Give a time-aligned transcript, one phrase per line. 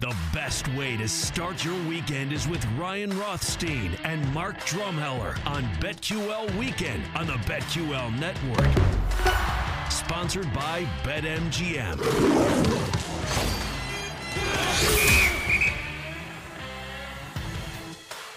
[0.00, 5.64] The best way to start your weekend is with Ryan Rothstein and Mark Drumheller on
[5.80, 9.90] BetQL Weekend on the BetQL Network.
[9.90, 11.98] Sponsored by BetMGM.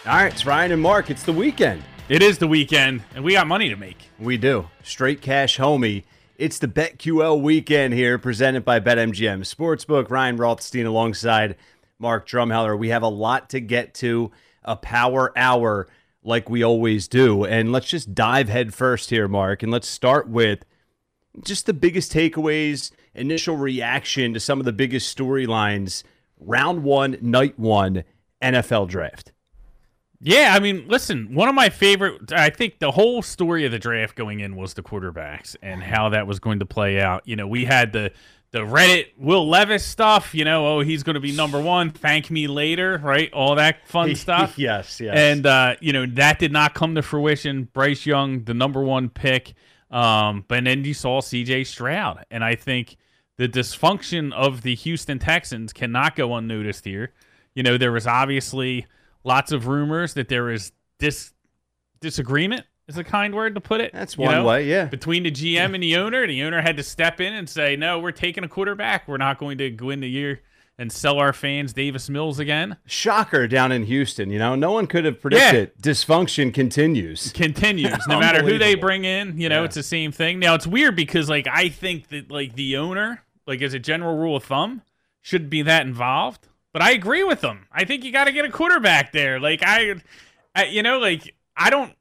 [0.07, 1.11] All right, it's Ryan and Mark.
[1.11, 1.83] It's the weekend.
[2.09, 4.09] It is the weekend, and we got money to make.
[4.17, 4.67] We do.
[4.81, 6.05] Straight cash homie.
[6.41, 10.09] It's the BetQL weekend here, presented by BetMGM Sportsbook.
[10.09, 11.55] Ryan Rothstein alongside
[11.99, 12.75] Mark Drumheller.
[12.75, 14.31] We have a lot to get to,
[14.63, 15.87] a power hour
[16.23, 17.45] like we always do.
[17.45, 19.61] And let's just dive head first here, Mark.
[19.61, 20.65] And let's start with
[21.45, 26.01] just the biggest takeaways, initial reaction to some of the biggest storylines,
[26.39, 28.03] round one, night one,
[28.41, 29.31] NFL draft.
[30.23, 33.79] Yeah, I mean, listen, one of my favorite, I think the whole story of the
[33.79, 37.23] draft going in was the quarterbacks and how that was going to play out.
[37.25, 38.11] You know, we had the
[38.51, 42.29] the Reddit Will Levis stuff, you know, oh, he's going to be number one, thank
[42.29, 43.31] me later, right?
[43.31, 44.59] All that fun stuff.
[44.59, 45.13] yes, yes.
[45.15, 47.69] And, uh, you know, that did not come to fruition.
[47.71, 49.53] Bryce Young, the number one pick.
[49.89, 52.25] Um, but then you saw CJ Stroud.
[52.29, 52.97] And I think
[53.37, 57.13] the dysfunction of the Houston Texans cannot go unnoticed here.
[57.55, 58.85] You know, there was obviously
[59.23, 61.33] lots of rumors that there is dis
[61.99, 63.91] disagreement is a kind word to put it.
[63.93, 64.85] That's one know, way, yeah.
[64.85, 67.99] Between the GM and the owner, the owner had to step in and say, "No,
[67.99, 69.07] we're taking a quarterback.
[69.07, 70.41] We're not going to go in the year
[70.77, 74.29] and sell our fans Davis Mills again." Shocker down in Houston.
[74.29, 77.31] You know, no one could have predicted dysfunction continues.
[77.33, 79.39] Continues no matter who they bring in.
[79.39, 79.65] You know, Yeah.
[79.65, 80.39] it's the same thing.
[80.39, 84.17] Now it's weird because like I think that like the owner, like as a general
[84.17, 84.81] rule of thumb,
[85.21, 86.47] shouldn't be that involved.
[86.73, 87.67] But I agree with them.
[87.71, 89.39] I think you got to get a quarterback there.
[89.39, 89.95] Like I,
[90.55, 91.93] I, you know, like I don't.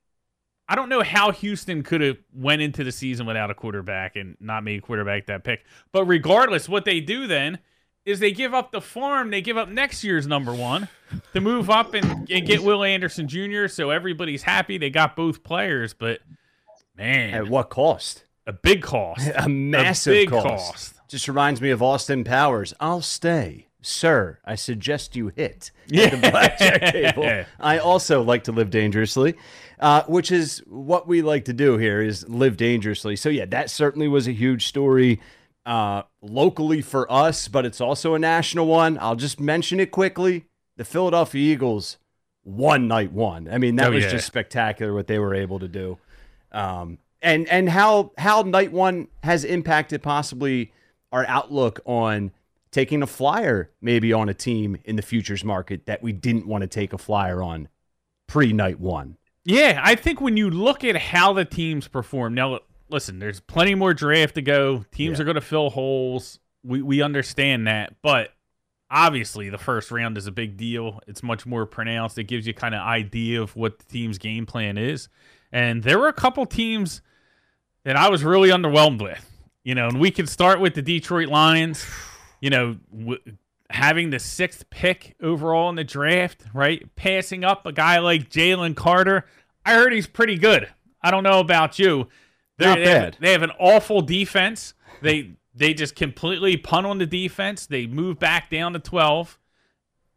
[0.68, 4.36] I don't know how Houston could have went into the season without a quarterback and
[4.38, 5.64] not made a quarterback that pick.
[5.90, 7.58] But regardless, what they do then
[8.04, 10.86] is they give up the farm, they give up next year's number one
[11.32, 13.66] to move up and, and get Will Anderson Jr.
[13.66, 14.78] So everybody's happy.
[14.78, 16.20] They got both players, but
[16.96, 18.24] man, At what cost?
[18.46, 19.28] a big cost.
[19.36, 20.44] A massive big cost.
[20.46, 20.94] cost.
[21.08, 22.72] Just reminds me of Austin Powers.
[22.78, 23.66] I'll stay.
[23.82, 26.10] Sir, I suggest you hit Yeah.
[26.14, 27.44] the blackjack table.
[27.58, 29.34] I also like to live dangerously,
[29.78, 33.16] uh, which is what we like to do here is live dangerously.
[33.16, 35.20] So yeah, that certainly was a huge story
[35.66, 38.98] uh, locally for us, but it's also a national one.
[39.00, 40.44] I'll just mention it quickly.
[40.76, 41.98] The Philadelphia Eagles
[42.44, 43.48] won night one.
[43.52, 44.10] I mean, that Oh, was yeah.
[44.10, 45.98] just spectacular what they were able to do.
[46.52, 50.72] Um, and and how how night one has impacted possibly
[51.12, 52.30] our outlook on
[52.72, 56.62] taking a flyer maybe on a team in the futures market that we didn't want
[56.62, 57.68] to take a flyer on
[58.26, 59.16] pre night one.
[59.44, 63.74] Yeah, I think when you look at how the teams perform now, listen, there's plenty
[63.74, 64.84] more draft to go.
[64.92, 65.22] Teams Yeah.
[65.22, 66.38] are going to fill holes.
[66.62, 68.30] We we understand that, but
[68.90, 71.00] obviously the first round is a big deal.
[71.06, 72.18] It's much more pronounced.
[72.18, 75.08] It gives you kind of idea of what the team's game plan is.
[75.52, 77.00] And there were a couple teams
[77.84, 79.26] that I was really underwhelmed with.
[79.64, 81.84] You know, and we can start with the Detroit Lions.
[82.40, 83.20] You know, w-
[83.70, 86.84] having the sixth pick overall in the draft, right?
[86.96, 89.26] Passing up a guy like Jalen Carter.
[89.64, 90.68] I heard he's pretty good.
[91.02, 92.08] I don't know about you.
[92.58, 93.16] They're- Not they have- bad.
[93.20, 94.74] they have an awful defense.
[95.02, 97.66] They they just completely punt on the defense.
[97.66, 99.38] They move back down to twelve,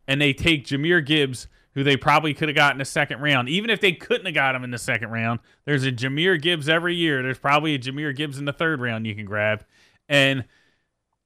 [0.08, 3.50] and they take Jahmyr Gibbs, who they probably could have gotten in the second round.
[3.50, 6.70] Even if they couldn't have got him in the second round, there's a Jahmyr Gibbs
[6.70, 7.22] every year.
[7.24, 9.66] There's probably a Jahmyr Gibbs in the third round you can grab,
[10.08, 10.46] and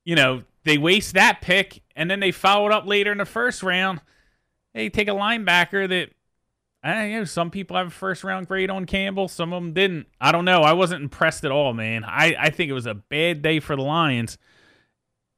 [0.07, 3.61] you know they waste that pick, and then they followed up later in the first
[3.61, 3.99] round.
[4.73, 6.11] They take a linebacker that
[6.81, 7.23] I don't know.
[7.25, 9.27] Some people have a first round grade on Campbell.
[9.27, 10.07] Some of them didn't.
[10.21, 10.61] I don't know.
[10.61, 12.05] I wasn't impressed at all, man.
[12.05, 14.37] I, I think it was a bad day for the Lions.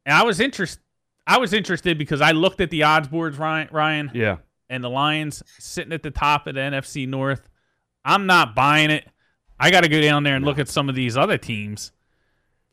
[0.06, 0.84] And I was interested.
[1.26, 4.38] I was interested because I looked at the odds boards, Ryan, Ryan, Yeah.
[4.70, 7.48] and the Lions sitting at the top of the NFC North.
[8.06, 9.08] I'm not buying it.
[9.60, 11.92] I got to go down there and look at some of these other teams.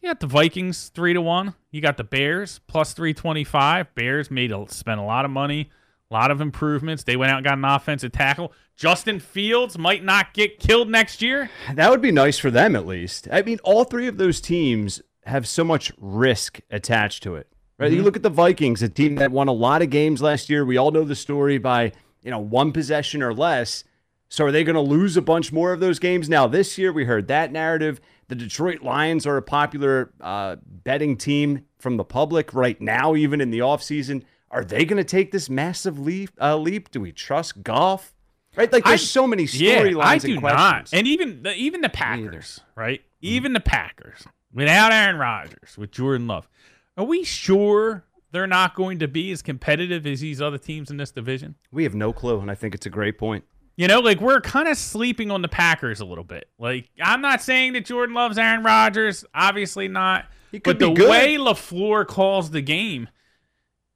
[0.00, 1.54] You got the Vikings three to one.
[1.70, 3.94] You got the Bears plus three twenty five.
[3.94, 5.70] Bears made a, spent a lot of money,
[6.10, 7.02] a lot of improvements.
[7.02, 8.52] They went out and got an offensive tackle.
[8.76, 11.50] Justin Fields might not get killed next year.
[11.74, 13.26] That would be nice for them at least.
[13.32, 17.48] I mean, all three of those teams have so much risk attached to it.
[17.78, 17.90] Right?
[17.90, 18.04] You mm-hmm.
[18.04, 20.64] look at the Vikings, a team that won a lot of games last year.
[20.64, 23.84] We all know the story by, you know, one possession or less.
[24.28, 26.92] So are they going to lose a bunch more of those games now this year?
[26.92, 28.00] We heard that narrative.
[28.28, 33.40] The Detroit Lions are a popular uh, betting team from the public right now, even
[33.40, 34.24] in the offseason.
[34.50, 36.30] Are they going to take this massive leap?
[36.40, 36.90] Uh, leap?
[36.90, 38.14] Do we trust Goff?
[38.56, 38.72] Right?
[38.72, 40.58] Like there's I- so many storylines Yeah, I and do questions.
[40.58, 40.88] not.
[40.92, 43.02] And even the, even the Packers, right?
[43.20, 46.48] Even the Packers without Aaron Rodgers with Jordan Love.
[46.96, 50.96] Are we sure they're not going to be as competitive as these other teams in
[50.96, 51.56] this division?
[51.70, 53.44] We have no clue, and I think it's a great point.
[53.76, 56.48] You know, like we're kind of sleeping on the Packers a little bit.
[56.58, 60.26] Like I'm not saying that Jordan loves Aaron Rodgers, obviously not.
[60.64, 61.10] But the good.
[61.10, 63.08] way LaFleur calls the game,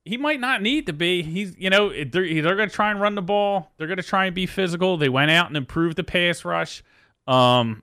[0.04, 1.22] he might not need to be.
[1.22, 3.72] He's, you know, they're, they're going to try and run the ball.
[3.76, 4.96] They're going to try and be physical.
[4.96, 6.82] They went out and improved the pass rush.
[7.26, 7.82] Um,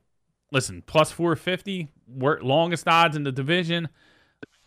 [0.52, 3.90] listen, plus 450, longest odds in the division.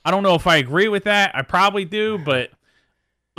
[0.05, 1.33] I don't know if I agree with that.
[1.35, 2.51] I probably do, but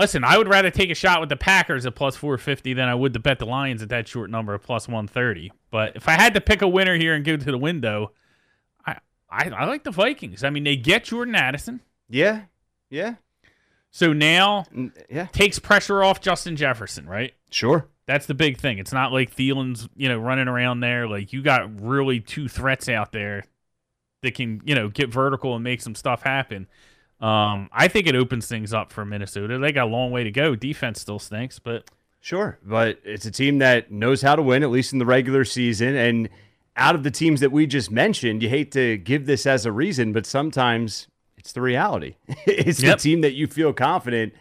[0.01, 2.95] listen, I would rather take a shot with the Packers at plus 450 than I
[2.95, 5.53] would to bet the Lions at that short number of plus 130.
[5.69, 8.12] But if I had to pick a winner here and go to the window,
[8.83, 8.98] I,
[9.30, 10.44] I, I like the Vikings.
[10.44, 11.81] I mean, they get Jordan Addison.
[12.09, 12.42] Yeah,
[12.89, 13.15] yeah,
[13.92, 14.65] So now
[15.07, 15.27] yeah.
[15.27, 17.33] takes pressure off Justin Jefferson, right?
[17.51, 17.88] Sure.
[18.07, 18.80] That's the big thing.
[18.80, 21.07] It's not like Thielen's, you know, running around there.
[21.07, 23.45] Like you got really two threats out there
[24.24, 26.68] that can, you know, get vertical and make some stuff happen.
[27.22, 29.58] Um, I think it opens things up for Minnesota.
[29.60, 30.56] They got a long way to go.
[30.56, 31.90] Defense still stinks, but
[32.24, 35.44] Sure, but it's a team that knows how to win, at least in the regular
[35.44, 35.96] season.
[35.96, 36.30] And
[36.78, 39.72] out of the teams that we just mentioned, you hate to give this as a
[39.72, 41.08] reason, but sometimes
[41.38, 42.16] it's the reality.
[42.46, 42.98] it's Yep.
[42.98, 44.34] the team that you feel confident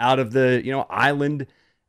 [0.00, 1.46] out of the you know island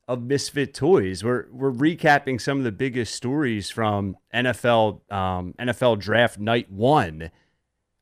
[0.07, 1.23] of misfit toys.
[1.23, 7.31] We're we're recapping some of the biggest stories from NFL um, NFL Draft Night One.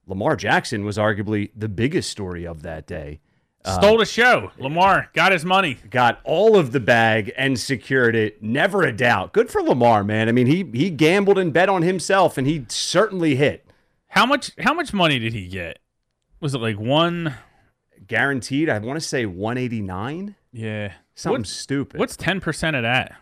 [0.07, 3.19] Lamar Jackson was arguably the biggest story of that day.
[3.65, 4.51] Uh, stole the show.
[4.57, 5.77] Lamar got his money.
[5.89, 8.41] got all of the bag and secured it.
[8.41, 9.33] Never a doubt.
[9.33, 10.29] Good for Lamar, man.
[10.29, 13.65] I mean, he he gambled and bet on himself, and he certainly hit.
[14.09, 14.51] How much?
[14.59, 15.79] How much money did he get?
[16.39, 17.35] Was it like one?
[18.05, 18.69] Guaranteed.
[18.69, 20.35] I want to say 189.
[20.53, 21.99] Yeah, Something What's- stupid.
[21.99, 23.15] What's ten percent of that?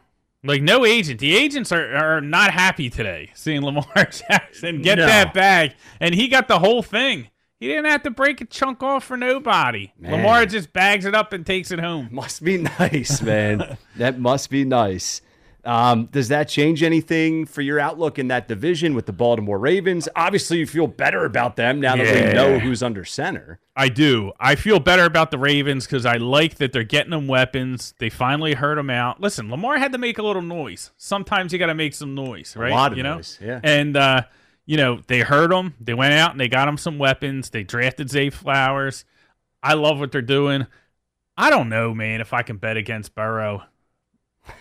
[0.45, 1.19] Like no agent.
[1.19, 5.05] The agents are, are not happy today seeing Lamar Jackson get No.
[5.07, 7.29] that bag, and he got the whole thing.
[7.59, 9.91] He didn't have to break a chunk off for nobody.
[9.97, 10.11] Man.
[10.11, 12.09] Lamar just bags it up and takes it home.
[12.11, 13.77] must be nice, man.
[13.95, 15.21] that must be nice.
[15.65, 20.07] Um, does that change anything for your outlook in that division with the Baltimore Ravens?
[20.15, 22.27] Obviously, you feel better about them now that Yeah.
[22.27, 23.59] we know who's under center.
[23.75, 24.31] I do.
[24.39, 27.93] I feel better about the Ravens because I like that they're getting them weapons.
[27.97, 29.19] They finally heard them out.
[29.19, 30.91] Listen, Lamar had to make a little noise.
[30.97, 32.71] Sometimes you got to make some noise, right?
[32.71, 33.15] A lot of you know?
[33.15, 33.59] noise, yeah.
[33.63, 34.21] And uh,
[34.65, 35.73] you know they heard him.
[35.81, 37.49] They went out and they got him some weapons.
[37.49, 39.03] They drafted Zay Flowers.
[39.63, 40.67] I love what they're doing.
[41.37, 43.63] I don't know, man, if I can bet against Burrow.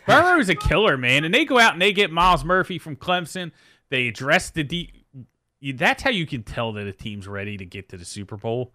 [0.06, 3.52] Burrow's a killer, man, and they go out and they get Myles Murphy from Clemson.
[3.90, 5.06] They address the deep.
[5.62, 8.74] That's how you can tell that a team's ready to get to the Super Bowl.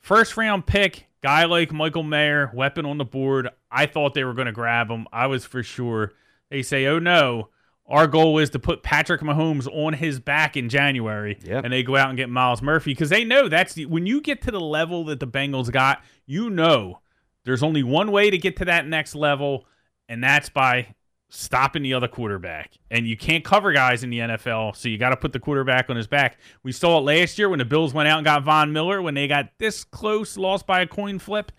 [0.00, 3.48] First round pick, guy like Michael Mayer, weapon on the board.
[3.70, 5.06] I thought they were going to grab him.
[5.12, 6.12] I was for sure.
[6.48, 7.50] They say, oh no,
[7.86, 11.38] our goal is to put Patrick Mahomes on his back in January.
[11.44, 11.64] Yep.
[11.64, 14.20] And they go out and get Myles Murphy because they know that's the, when you
[14.20, 17.00] get to the level that the Bengals got, you know
[17.44, 19.66] there's only one way to get to that next level,
[20.10, 20.94] and that's by
[21.30, 22.72] stopping the other quarterback.
[22.90, 25.88] And you can't cover guys in the NFL, so you got to put the quarterback
[25.88, 26.36] on his back.
[26.64, 29.14] We saw it last year when the Bills went out and got Von Miller when
[29.14, 31.52] they got this close, lost by a coin flip.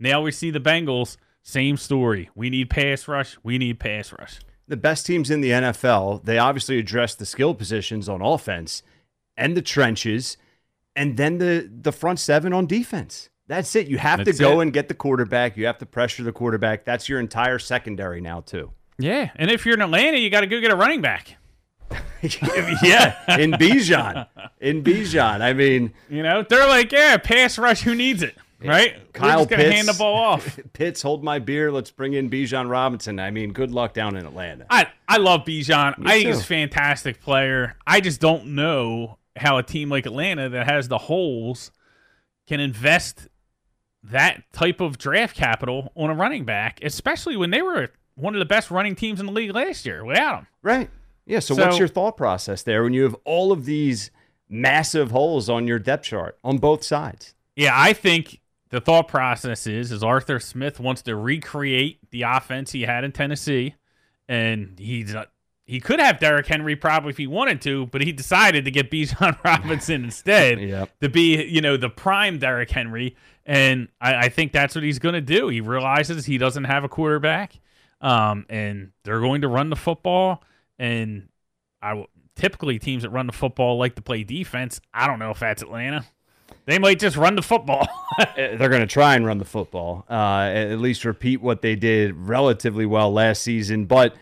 [0.00, 2.28] Now we see the Bengals, same story.
[2.34, 3.38] We need pass rush.
[3.44, 4.40] We need pass rush.
[4.66, 8.82] the best teams in the NFL, they obviously address the skill positions on offense
[9.36, 10.36] and the trenches,
[10.96, 13.30] and then the the front seven on defense.
[13.48, 13.88] That's it.
[13.88, 14.64] You have That's to go it.
[14.64, 15.56] and get the quarterback.
[15.56, 16.84] You have to pressure the quarterback.
[16.84, 18.72] That's your entire secondary now too.
[18.98, 21.36] Yeah, and if you're in Atlanta, you got to go get a running back.
[22.22, 24.26] yeah, in Bijan,
[24.60, 25.40] in Bijan.
[25.40, 27.82] I mean, You know, they're like, yeah, pass rush.
[27.82, 28.36] Who needs it?
[28.62, 29.12] Right?
[29.12, 29.74] Kyle just gonna Pitts.
[29.76, 30.58] hand the ball off.
[30.72, 31.70] Pitts, hold my beer.
[31.70, 33.20] Let's bring in Bijan Robinson.
[33.20, 34.66] I mean, good luck down in Atlanta.
[34.68, 35.94] I I love Bijan.
[36.04, 37.76] I think he's a fantastic player.
[37.86, 41.70] I just don't know how a team like Atlanta that has the holes
[42.48, 43.28] can invest
[44.10, 48.38] that type of draft capital on a running back, especially when they were one of
[48.38, 50.46] the best running teams in the league last year without him.
[50.62, 50.90] Right.
[51.26, 51.40] Yeah.
[51.40, 54.10] So, what's your thought process there when you have all of these
[54.48, 57.34] massive holes on your depth chart on both sides?
[57.54, 62.72] Yeah, I think the thought process is is Arthur Smith wants to recreate the offense
[62.72, 63.74] he had in Tennessee,
[64.28, 65.24] and he's uh,
[65.68, 68.90] he could have Derrick Henry probably if he wanted to, but he decided to get
[68.90, 70.98] Bijan Robinson instead Yep.
[71.00, 73.14] to be you know the prime Derrick Henry,
[73.46, 75.48] and I, I think that's what he's going to do.
[75.48, 77.60] He realizes he doesn't have a quarterback,
[78.00, 80.42] um, and they're going to run the football,
[80.78, 81.28] and
[81.82, 84.80] I w- typically teams that run the football like to play defense.
[84.94, 86.04] I don't know if that's Atlanta.
[86.64, 87.86] They might just run the football.
[88.18, 91.76] Uh, they're going to try and run the football, uh, at least repeat what they
[91.76, 93.84] did relatively well last season.
[93.86, 94.14] But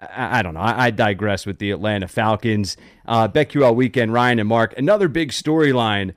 [0.00, 0.60] I, I don't know.
[0.60, 2.76] I, I digress with the Atlanta Falcons.
[3.06, 4.76] Uh, BetQL weekend, Ryan and Mark.
[4.76, 6.14] Another big storyline,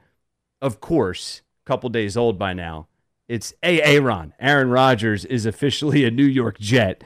[0.61, 2.87] of course, a couple days old by now.
[3.27, 4.33] It's Aaron.
[4.39, 7.03] Aaron Rodgers is officially a New York Jet.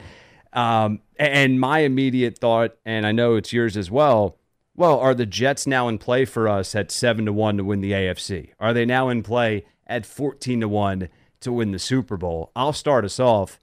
[0.54, 4.38] Um, and my immediate thought, and I know it's yours as well.
[4.76, 7.80] Well, are the Jets now in play for us at seven to one to win
[7.80, 8.50] the AFC?
[8.58, 11.08] Are they now in play at fourteen to one
[11.40, 12.50] to win the Super Bowl?
[12.56, 13.60] I'll start us off.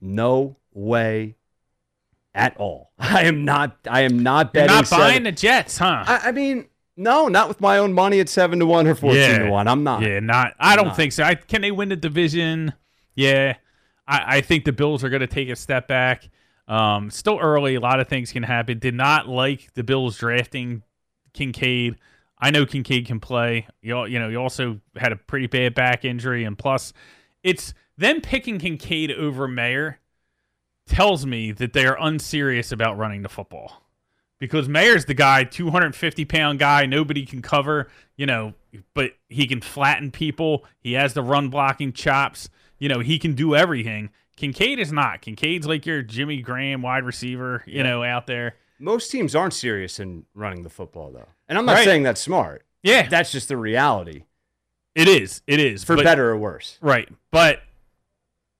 [0.00, 1.36] No way
[2.34, 2.92] at all.
[2.98, 3.76] I am not.
[3.88, 4.70] I am not betting.
[4.70, 6.04] You're not buying the Jets, huh?
[6.06, 9.20] I, I mean, no, not with my own money at seven to one or fourteen
[9.22, 9.38] Yeah.
[9.44, 9.68] to one.
[9.68, 10.02] I'm not.
[10.02, 10.54] Yeah, not.
[10.58, 10.96] I don't not.
[10.96, 11.24] think so.
[11.24, 12.72] I, can they win the division?
[13.14, 13.56] Yeah,
[14.06, 16.28] I, I think the Bills are going to take a step back.
[16.68, 17.74] Um, still early.
[17.74, 18.78] A lot of things can happen.
[18.78, 20.82] Did not like the Bills drafting
[21.34, 21.96] Kincaid.
[22.38, 23.66] I know Kincaid can play.
[23.82, 26.92] You, you know, he also had a pretty bad back injury, and plus,
[27.42, 29.98] it's them picking Kincaid over Mayer
[30.92, 33.82] tells me that they are unserious about running the football
[34.38, 38.54] because Mayer's the guy, 250 pound guy, nobody can cover, you know,
[38.94, 40.64] but he can flatten people.
[40.80, 42.48] He has the run blocking chops.
[42.78, 44.10] You know, he can do everything.
[44.36, 45.20] Kincaid is not.
[45.20, 48.56] Kincaid's like your Jimmy Graham wide receiver, you know, out there.
[48.78, 51.28] Most teams aren't serious in running the football, though.
[51.48, 51.84] And I'm not Right.
[51.84, 52.64] saying that's smart.
[52.82, 54.24] Yeah, That's just the reality,
[54.96, 55.42] it is.
[55.46, 55.84] It is.
[55.84, 56.78] for but- better or worse.
[56.80, 57.08] Right.
[57.30, 57.62] But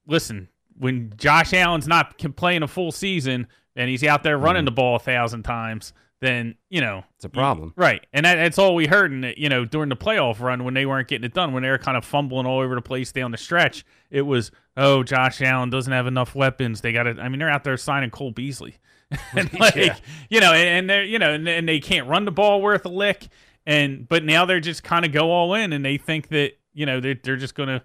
[0.06, 0.48] listen,
[0.78, 4.66] when Josh Allen's not playing a full season and he's out there running mm-hmm.
[4.66, 7.72] the ball a thousand times, then, you know, It's a problem.
[7.74, 9.12] Right, and that, that's all we heard.
[9.12, 11.64] In the, you know, during the playoff run when they weren't getting it done, when
[11.64, 15.02] they were kind of fumbling all over the place down the stretch, it was, oh,
[15.02, 16.80] Josh Allen doesn't have enough weapons.
[16.80, 17.20] They got to.
[17.20, 18.76] I mean, they're out there signing Cole Beasley,
[19.36, 19.96] and like, Yeah.
[20.30, 22.84] you know, and, and they're, you know, and, and they can't run the ball worth
[22.86, 23.26] a lick.
[23.66, 26.86] And but now they're just kind of go all in, and they think that you
[26.86, 27.82] know they're they're just gonna.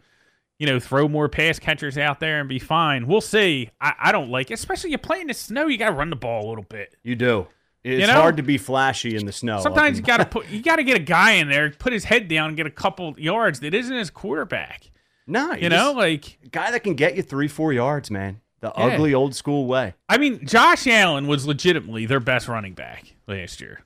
[0.60, 3.06] You know, throw more pass catchers out there and be fine.
[3.08, 3.70] We'll see.
[3.80, 4.56] I, I don't like, it.
[4.56, 5.68] especially you play in the snow.
[5.68, 6.96] You got to run the ball a little bit.
[7.04, 7.48] You do.
[7.84, 8.20] It's You know?
[8.20, 9.62] hard to be flashy in the snow.
[9.62, 12.06] Sometimes you got to put you got to get a guy in there, put his
[12.06, 14.90] head down, and get a couple yards that isn't his quarterback.
[15.28, 18.42] no, You know, like guy that can get you three, four yards, man.
[18.60, 18.86] The Yeah.
[18.86, 19.94] ugly old school way.
[20.10, 23.82] I mean, Josh Allen was legitimately their best running back last year.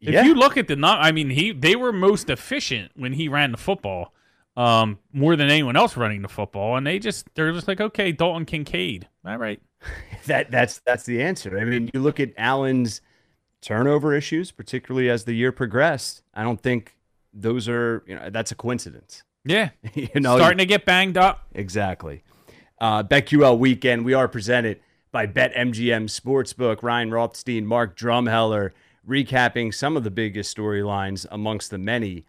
[0.00, 0.22] If yeah.
[0.24, 3.56] you look at the I mean, he they were most efficient when he ran the
[3.58, 4.12] football,
[4.58, 8.10] um, more than anyone else running the football, and they just they're just like, okay,
[8.10, 9.62] Dalton Kincaid, all right,
[10.26, 11.56] that that's that's the answer.
[11.58, 13.00] I mean, you look at Allen's
[13.62, 16.22] turnover issues, particularly as the year progressed.
[16.34, 16.96] I don't think
[17.32, 19.22] those are you know that's a coincidence.
[19.44, 21.46] yeah, you know, starting to get banged up.
[21.54, 22.24] Exactly.
[22.80, 24.04] Uh, BetQL weekend.
[24.04, 24.80] We are presented
[25.12, 26.82] by BetMGM Sportsbook.
[26.82, 28.72] Ryan Rothstein, Mark Drumheller,
[29.08, 32.24] recapping some of the biggest storylines amongst the many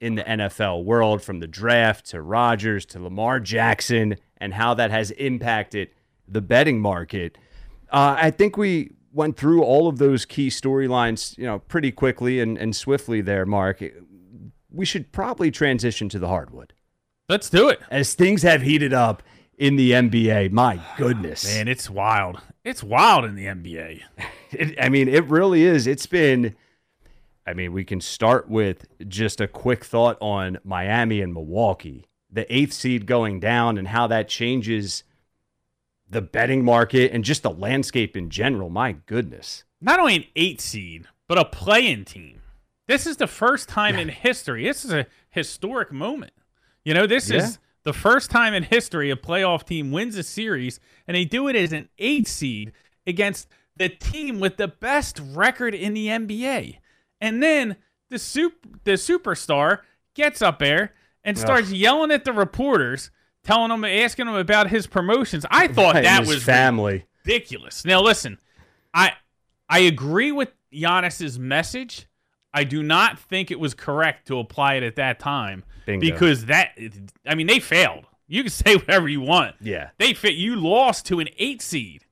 [0.00, 4.90] in the NFL world, from the draft to Rodgers to Lamar Jackson, and how that
[4.90, 5.90] has impacted
[6.28, 7.38] the betting market.
[7.90, 12.40] Uh, I think we went through all of those key storylines, you know, pretty quickly
[12.40, 13.82] and, and swiftly there, Mark.
[14.70, 16.74] We should probably transition to the hardwood
[17.28, 19.22] Let's do it, as things have heated up
[19.58, 20.52] in the NBA.
[20.52, 21.44] My goodness.
[21.44, 21.66] man.
[21.66, 22.40] It's wild.
[22.62, 24.02] It's wild in the NBA.
[24.52, 25.88] It, I mean, it really is.
[25.88, 26.54] It's been,
[27.46, 32.52] I mean, we can start with just a quick thought on Miami and Milwaukee, the
[32.54, 35.04] eighth seed going down and how that changes
[36.08, 38.68] the betting market and just the landscape in general.
[38.70, 39.64] My goodness.
[39.80, 42.40] not only an eight seed, but a play-in team.
[42.88, 44.64] This is the first time in history.
[44.64, 46.32] This is a historic moment.
[46.84, 47.38] You know, this Yeah.
[47.38, 51.46] is the first time in history a playoff team wins a series, and they do
[51.48, 52.72] it as an eight seed
[53.06, 56.78] against the team with the best record in the NBA.
[57.20, 57.76] And then
[58.10, 59.80] the super the superstar
[60.14, 60.92] gets up there
[61.24, 63.10] and starts yelling at the reporters,
[63.42, 65.44] telling them, asking them about his promotions.
[65.50, 67.04] I thought And that was family.
[67.24, 67.84] ridiculous.
[67.84, 68.38] Now listen,
[68.94, 69.12] I
[69.68, 72.06] I agree with Giannis's message.
[72.54, 76.00] I do not think it was correct to apply it at that time Bingo.
[76.10, 76.78] because that
[77.26, 78.06] I mean they failed.
[78.28, 79.56] You can say whatever you want.
[79.60, 79.90] Yeah.
[79.98, 82.04] They fit you lost to an 8 seed.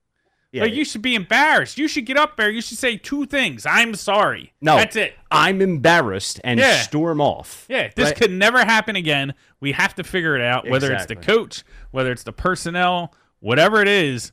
[0.54, 0.62] Yeah.
[0.62, 1.78] Like you should be embarrassed.
[1.78, 2.48] You should get up there.
[2.48, 3.66] You should say two things.
[3.66, 4.52] I'm sorry.
[4.60, 5.14] no, That's it.
[5.28, 6.76] I'm embarrassed and Yeah.
[6.80, 7.66] storm off.
[7.68, 8.16] Yeah, this Right?
[8.16, 9.34] could never happen again.
[9.58, 10.68] We have to figure it out.
[10.68, 14.30] Whether it's the coach, whether it's the personnel, whatever it is,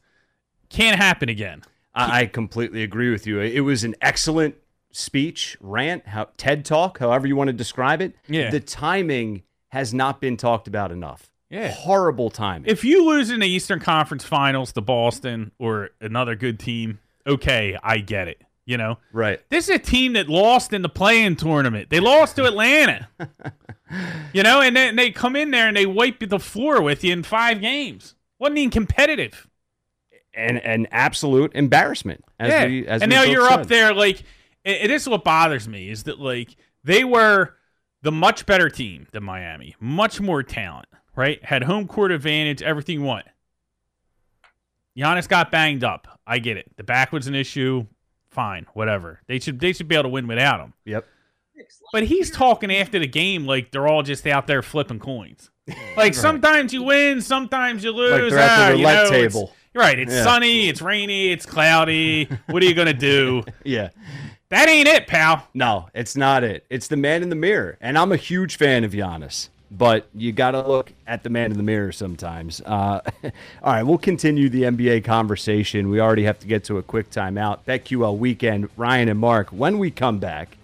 [0.70, 1.64] can't happen again.
[1.96, 3.40] I, I completely agree with you.
[3.40, 4.56] It was an excellent
[4.92, 8.14] speech, rant, how, TED talk, however you want to describe it.
[8.28, 8.52] Yeah.
[8.52, 11.31] The timing has not been talked about enough.
[11.52, 11.72] Yeah.
[11.72, 12.70] Horrible timing.
[12.70, 17.78] If you lose in the Eastern Conference Finals to Boston or another good team, okay,
[17.84, 18.42] I get it.
[18.66, 19.42] You know, right.
[19.50, 21.90] this is a team that lost in the play-in tournament.
[21.90, 23.10] They lost to Atlanta.
[24.34, 27.12] you know, and then they come in there and they wipe the floor with you
[27.12, 28.16] in five games.
[28.40, 29.48] Wasn't even competitive.
[30.34, 32.24] And an absolute embarrassment.
[32.40, 32.66] As yeah.
[32.66, 34.24] we, as and now you're up there like
[34.64, 37.56] and this is what bothers me is that like they were
[38.02, 41.44] the much better team than Miami, much more talent, right?
[41.44, 43.26] Had home court advantage, everything you want.
[44.98, 46.20] Giannis got banged up.
[46.28, 46.72] I get it.
[46.78, 47.86] The back was an issue.
[48.30, 49.20] Fine, whatever.
[49.28, 50.74] They should they should be able to win without him.
[50.86, 51.06] Yep.
[51.94, 55.50] But he's talking after the game like they're all just out there flipping coins.
[55.96, 58.34] Like sometimes you win, sometimes you lose.
[58.34, 59.54] Like Ah, the you know, table.
[59.76, 60.00] Right.
[60.00, 60.24] It's Yeah.
[60.24, 62.28] sunny, it's rainy, it's cloudy.
[62.48, 63.44] What are you gonna do?
[63.64, 63.90] Yeah.
[64.50, 65.48] That ain't it, pal.
[65.54, 66.66] No, it's not it.
[66.70, 67.78] It's the man in the mirror.
[67.80, 71.52] And I'm a huge fan of Giannis, but you got to look at the man
[71.52, 72.62] in the mirror sometimes.
[72.62, 73.32] Uh, all
[73.64, 75.90] right, we'll continue the NBA conversation.
[75.90, 77.60] We already have to get to a quick timeout.
[77.66, 79.50] BetQL weekend, Ryan and Mark.
[79.50, 80.58] When we come back,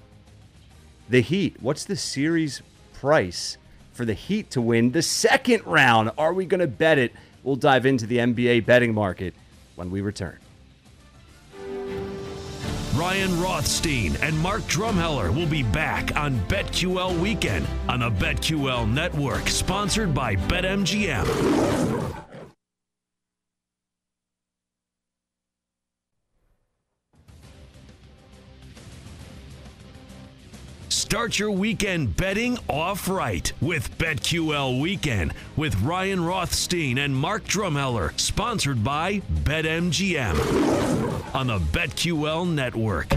[1.09, 1.55] the Heat.
[1.61, 2.61] What's the series
[2.93, 3.57] price
[3.93, 6.11] for the Heat to win the second round?
[6.17, 7.13] Are we going to bet it?
[7.43, 9.33] We'll dive into the NBA betting market
[9.75, 10.37] when we return.
[12.97, 19.47] Ryan Rothstein and Mark Drumheller will be back on BetQL Weekend on the BetQL Network,
[19.49, 22.26] sponsored by BetMGM.
[31.07, 38.11] Start your weekend betting off right with BetQL Weekend with Ryan Rothstein and Mark Drumheller,
[38.19, 40.35] sponsored by BetMGM
[41.33, 43.07] on the BetQL Network.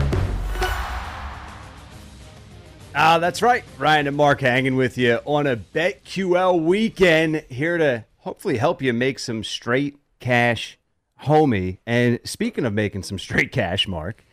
[2.94, 3.64] Ah, that's right.
[3.76, 8.92] Ryan and Mark hanging with you on a BetQL weekend here to hopefully help you
[8.92, 10.78] make some straight cash,
[11.24, 11.78] homie.
[11.84, 14.24] And speaking of making some straight cash, Mark,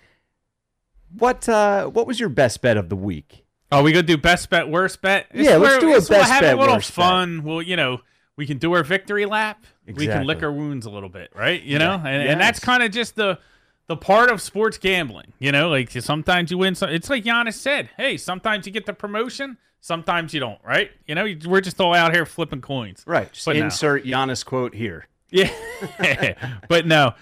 [1.17, 3.45] what uh, what was your best bet of the week?
[3.71, 5.27] Oh, we gonna do best bet, worst bet?
[5.31, 7.05] It's Yeah, let's do a best have bet, a little worst bet.
[7.05, 7.43] fun.
[7.43, 8.01] Well, you know,
[8.37, 9.65] we can do our victory lap.
[9.85, 10.07] Exactly.
[10.07, 11.61] We can lick our wounds a little bit, right?
[11.61, 12.31] You know, and, Yes.
[12.31, 13.39] and that's kind of just the
[13.87, 15.33] the part of sports gambling.
[15.39, 16.75] You know, like sometimes you win.
[16.75, 17.89] Some, it's like Giannis said.
[17.97, 20.59] Hey, sometimes you get the promotion, sometimes you don't.
[20.63, 20.91] Right?
[21.05, 23.03] You know, we're just all out here flipping coins.
[23.07, 23.31] Right.
[23.33, 23.65] Just But no.
[23.65, 25.07] insert Giannis quote here.
[25.29, 25.51] Yeah.
[26.69, 27.13] but no,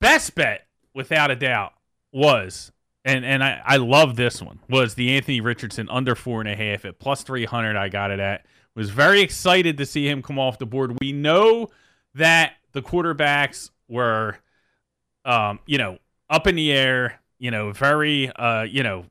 [0.00, 1.72] best bet without a doubt
[2.12, 2.72] was,
[3.08, 6.54] and and I I love this one was the Anthony Richardson under four and a
[6.54, 7.76] half at plus three hundred.
[7.76, 8.44] I got it at.
[8.74, 10.96] Was very excited to see him come off the board.
[11.00, 11.68] We know
[12.14, 14.36] that the quarterbacks were,
[15.24, 15.98] um, you know,
[16.30, 17.20] up in the air.
[17.40, 19.04] You know, very, uh, you know,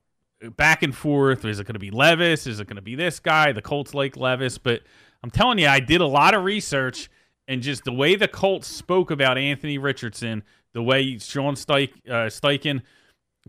[0.57, 1.43] back and forth.
[1.43, 2.45] Is it going to be Levis?
[2.45, 3.51] Is it going to be this guy?
[3.51, 4.81] The Colts like Levis, but
[5.23, 7.09] I'm telling you, I did a lot of research
[7.47, 12.27] and just the way the Colts spoke about Anthony Richardson, the way Sean Steich, uh,
[12.27, 12.81] Steichen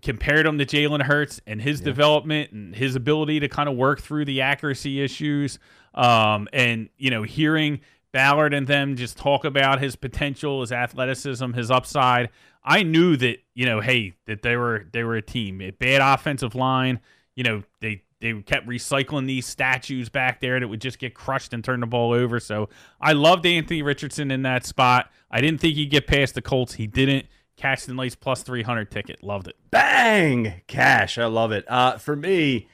[0.03, 4.01] compared him to Jalen Hurts and his development and his ability to kind of work
[4.01, 5.59] through the accuracy issues,
[5.95, 7.81] um, and you know, hearing
[8.13, 12.31] Ballard and them just talk about his potential, his athleticism, his upside.
[12.65, 15.61] I knew that you know, hey, that they were they were a team.
[15.61, 17.01] A bad offensive line,
[17.35, 21.53] you know, they they kept recycling these statues back there that would just get crushed
[21.53, 22.41] and turn the ball over.
[22.41, 22.69] So
[23.01, 25.11] I loved Anthony Richardson in that spot.
[25.31, 26.75] I didn't think he'd get past the Colts.
[26.75, 27.27] He didn't.
[27.59, 29.23] Catch the nice plus 300 ticket.
[29.23, 29.57] Loved it.
[29.73, 30.63] Bang!
[30.69, 31.19] Cash.
[31.19, 31.65] I love it.
[31.69, 32.69] Uh, for me,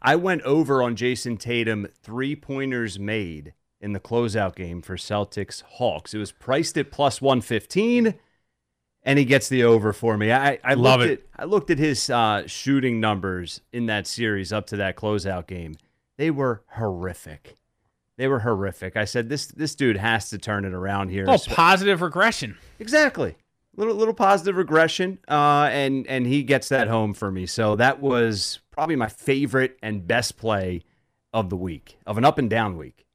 [0.00, 5.62] I went over on Jayson Tatum three pointers made in the closeout game for Celtics
[5.62, 6.14] Hawks.
[6.14, 8.14] It was priced at plus 115,
[9.02, 10.32] and he gets the over for me.
[10.32, 11.26] I, I Love it.
[11.34, 15.48] At, I looked at his uh, shooting numbers in that series up to that closeout
[15.48, 15.76] game.
[16.16, 17.58] They were horrific.
[18.16, 18.96] They were horrific.
[18.96, 21.24] I said this this dude has to turn it around here.
[21.28, 22.56] Oh, positive regression.
[22.78, 23.36] Exactly.
[23.76, 27.46] Little little positive regression, uh, and and he gets that home for me.
[27.46, 30.82] So that was probably my favorite and best play
[31.32, 33.06] of the week, of an up and down week.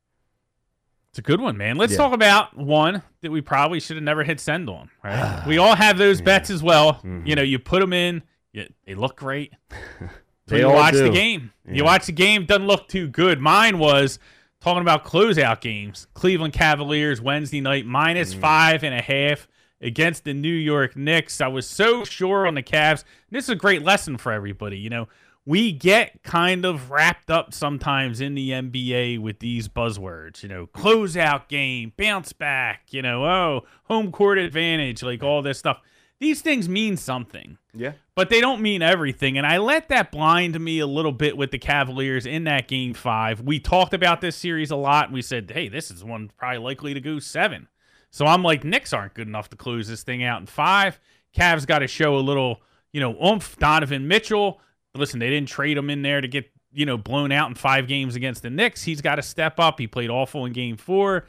[1.09, 1.75] It's a good one, man.
[1.77, 1.97] Let's Yeah.
[1.99, 4.89] talk about one that we probably should have never hit send on.
[5.03, 5.43] Right?
[5.47, 7.01] we all have those bets as well.
[7.25, 9.53] You know, you put them in, you, they look great.
[10.47, 10.55] So Mm-hmm.
[10.57, 11.11] They you all watch the do.
[11.11, 11.51] game.
[11.67, 13.41] You watch the game, doesn't look too good.
[13.41, 14.19] Mine was
[14.61, 16.05] talking about closeout games.
[16.13, 18.41] Cleveland Cavaliers Wednesday night minus Mm.
[18.41, 19.47] five and a half
[19.81, 21.41] against the New York Knicks.
[21.41, 23.03] I was so sure on the Cavs.
[23.29, 24.77] This is a great lesson for everybody.
[24.77, 25.07] You know,
[25.45, 30.41] we get kind of wrapped up sometimes in the NBA with these buzzwords.
[30.43, 32.91] You know, closeout game, bounce back.
[32.91, 35.79] You know, oh, home court advantage, like all this stuff.
[36.21, 37.91] These things mean something Yeah.
[38.15, 39.37] but they don't mean everything.
[39.37, 42.93] And I let that blind me a little bit with the Cavaliers in that game
[42.93, 43.41] five.
[43.41, 46.59] We talked about this series a lot, and we said, hey, this is one probably
[46.59, 47.67] likely to go seven.
[48.15, 51.01] So I'm like, Knicks aren't good enough to close this thing out in five.
[51.35, 52.61] Cavs got to show a little,
[52.93, 53.57] you know, oomph.
[53.59, 54.61] Donovan Mitchell,
[54.95, 57.89] listen, they didn't trade him in there to get, you know, blown out in five
[57.89, 58.83] games against the Knicks.
[58.83, 59.81] He's got to step up.
[59.81, 61.25] He played awful in game four.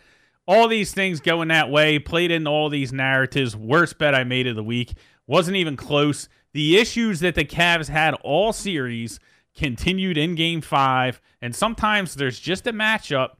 [0.46, 3.56] All these things going that way, played into all these narratives.
[3.56, 4.94] Worst bet I made of the week.
[5.26, 6.28] Wasn't even close.
[6.52, 9.18] The issues that the Cavs had all series
[9.56, 11.20] continued in game five.
[11.42, 13.30] And sometimes there's just a matchup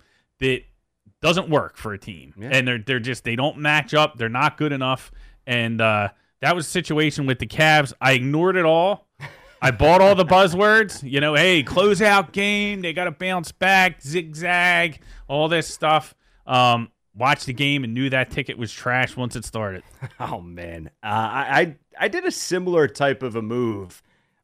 [0.40, 0.62] that
[1.27, 2.33] doesn't work for a team.
[2.39, 2.51] Yeah.
[2.53, 4.17] And they're they're just they don't match up.
[4.17, 5.11] They're not good enough.
[5.45, 6.11] And uh,
[6.41, 7.93] that was a situation with the Cavs.
[8.01, 9.09] I ignored it all.
[9.61, 11.03] I bought all the buzzwords.
[11.03, 12.81] You know, hey, closeout game.
[12.81, 16.15] They got to bounce back, zigzag, all this stuff.
[16.47, 19.83] Um, watched the game and knew that ticket was trash once it started.
[20.21, 24.01] Oh man, uh, I, I I did a similar type of a move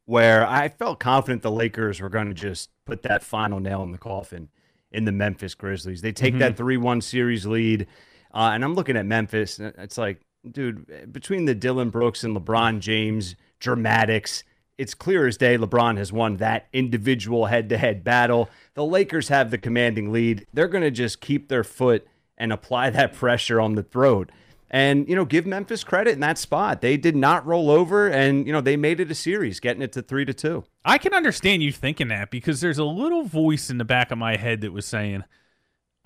[0.07, 3.92] where I felt confident the Lakers were going to just put that final nail in
[3.92, 4.49] the coffin
[4.92, 6.02] in the Memphis Grizzlies.
[6.02, 7.87] They take that three one series lead,
[8.33, 9.59] uh, and I'm looking at Memphis.
[9.59, 14.44] and It's like, dude, between the Dillon Brooks and LeBron James dramatics.
[14.76, 18.50] It's clear as day LeBron has won that individual head to head battle.
[18.74, 20.46] The Lakers have the commanding lead.
[20.52, 24.31] They're going to just keep their foot and apply that pressure on the throat.
[24.74, 26.80] And, you know, give Memphis credit in that spot.
[26.80, 29.92] They did not roll over and, you know, they made it a series, getting it
[29.92, 30.64] to three to two.
[30.82, 34.16] I can understand you thinking that because there's a little voice in the back of
[34.16, 35.24] my head that was saying,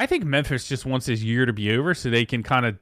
[0.00, 2.76] I think Memphis just wants this year to be over so they can kind of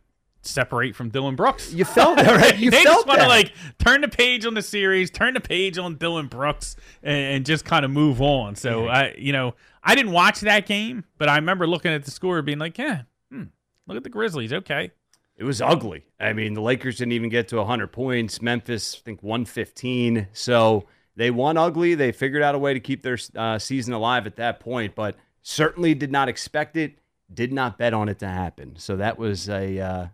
[0.46, 1.72] separate from Dillon Brooks.
[1.72, 2.58] You felt that, right?
[2.58, 5.78] You they just want to like turn the page on the series, turn the page
[5.78, 8.54] on Dillon Brooks, and, and just kind of move on.
[8.56, 12.10] So I, you know, I didn't watch that game, but I remember looking at the
[12.10, 13.44] score, being like, yeah, hmm,
[13.86, 14.52] look at the Grizzlies.
[14.52, 14.92] Okay,
[15.36, 16.04] It was ugly.
[16.20, 18.40] I mean, the Lakers didn't even get to 100 points.
[18.40, 20.28] Memphis, I think, 115.
[20.32, 21.94] So they won ugly.
[21.94, 25.16] They figured out a way to keep their uh, season alive at that point, but
[25.42, 26.98] certainly did not expect it.
[27.32, 28.76] Did not bet on it to happen.
[28.76, 30.06] So that was a uh,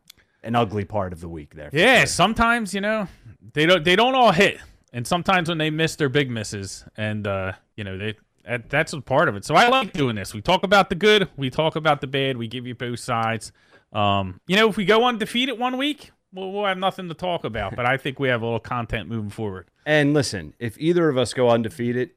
[0.43, 1.71] an ugly part of the week there.
[1.73, 1.99] yeah.
[1.99, 2.07] sure.
[2.07, 3.09] Sometimes you know
[3.53, 4.59] they don't they don't all hit,
[4.93, 8.15] and sometimes when they miss, they're big misses, and uh, you know they.
[8.47, 9.45] That, that's a part of it.
[9.45, 10.33] So I like doing this.
[10.33, 13.53] We talk about the good, we talk about the bad, we give you both sides.
[13.93, 17.45] Um, you know, if we go undefeated one week, we'll, we'll have nothing to talk
[17.45, 17.77] about.
[17.77, 19.71] But I think we have a little content moving forward.
[19.85, 22.11] And listen, if either of us go undefeated,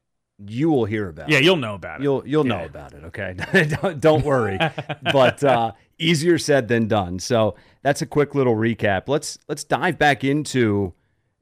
[0.46, 1.42] you will hear about Yeah, it.
[1.42, 2.04] Yeah, you'll know about it.
[2.04, 3.36] You'll you'll know about it, okay?
[3.82, 4.58] don't, don't worry.
[5.12, 7.20] but uh, easier said than done.
[7.20, 9.08] So that's a quick little recap.
[9.08, 10.94] Let's let's dive back into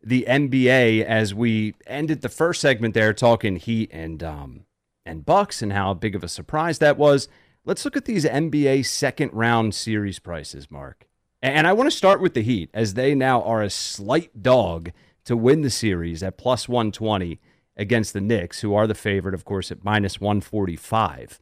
[0.03, 4.65] the NBA as we ended the first segment there talking Heat and um
[5.05, 7.27] and Bucks and how big of a surprise that was.
[7.63, 11.07] Let's look at these NBA second round series prices, Mark.
[11.43, 14.91] And I want to start with the Heat as they now are a slight dog
[15.25, 17.39] to win the series at plus 120
[17.77, 21.39] against the Knicks, who are the favorite, of course, at minus 145.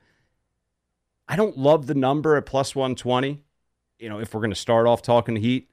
[1.30, 3.42] I don't love the number at plus 120,
[3.98, 5.70] you know, if we're going to start off talking Heat.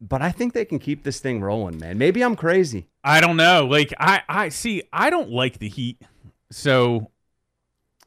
[0.00, 1.98] But I think they can keep this thing rolling, man.
[1.98, 2.88] Maybe I'm crazy.
[3.04, 3.66] I don't know.
[3.66, 4.82] Like I, I see.
[4.92, 6.02] I don't like the Heat,
[6.50, 7.10] so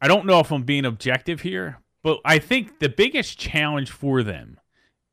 [0.02, 1.80] I don't know if I'm being objective here.
[2.04, 4.60] But I think the biggest challenge for them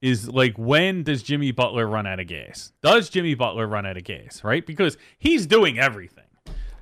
[0.00, 2.72] is like when does Jimmy Butler run out of gas?
[2.82, 4.44] Does Jimmy Butler run out of gas?
[4.44, 6.24] Right, because he's doing everything.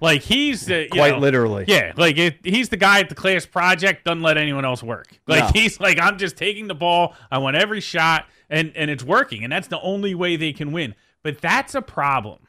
[0.00, 1.64] Like he's Quite know, literally.
[1.68, 5.06] Yeah, like it, he's the guy at the class project doesn't let anyone else work.
[5.28, 5.60] Like No.
[5.60, 7.14] he's like I'm just taking the ball.
[7.30, 10.72] I want every shot, and and it's working, and that's the only way they can
[10.72, 10.96] win.
[11.22, 12.40] But that's a problem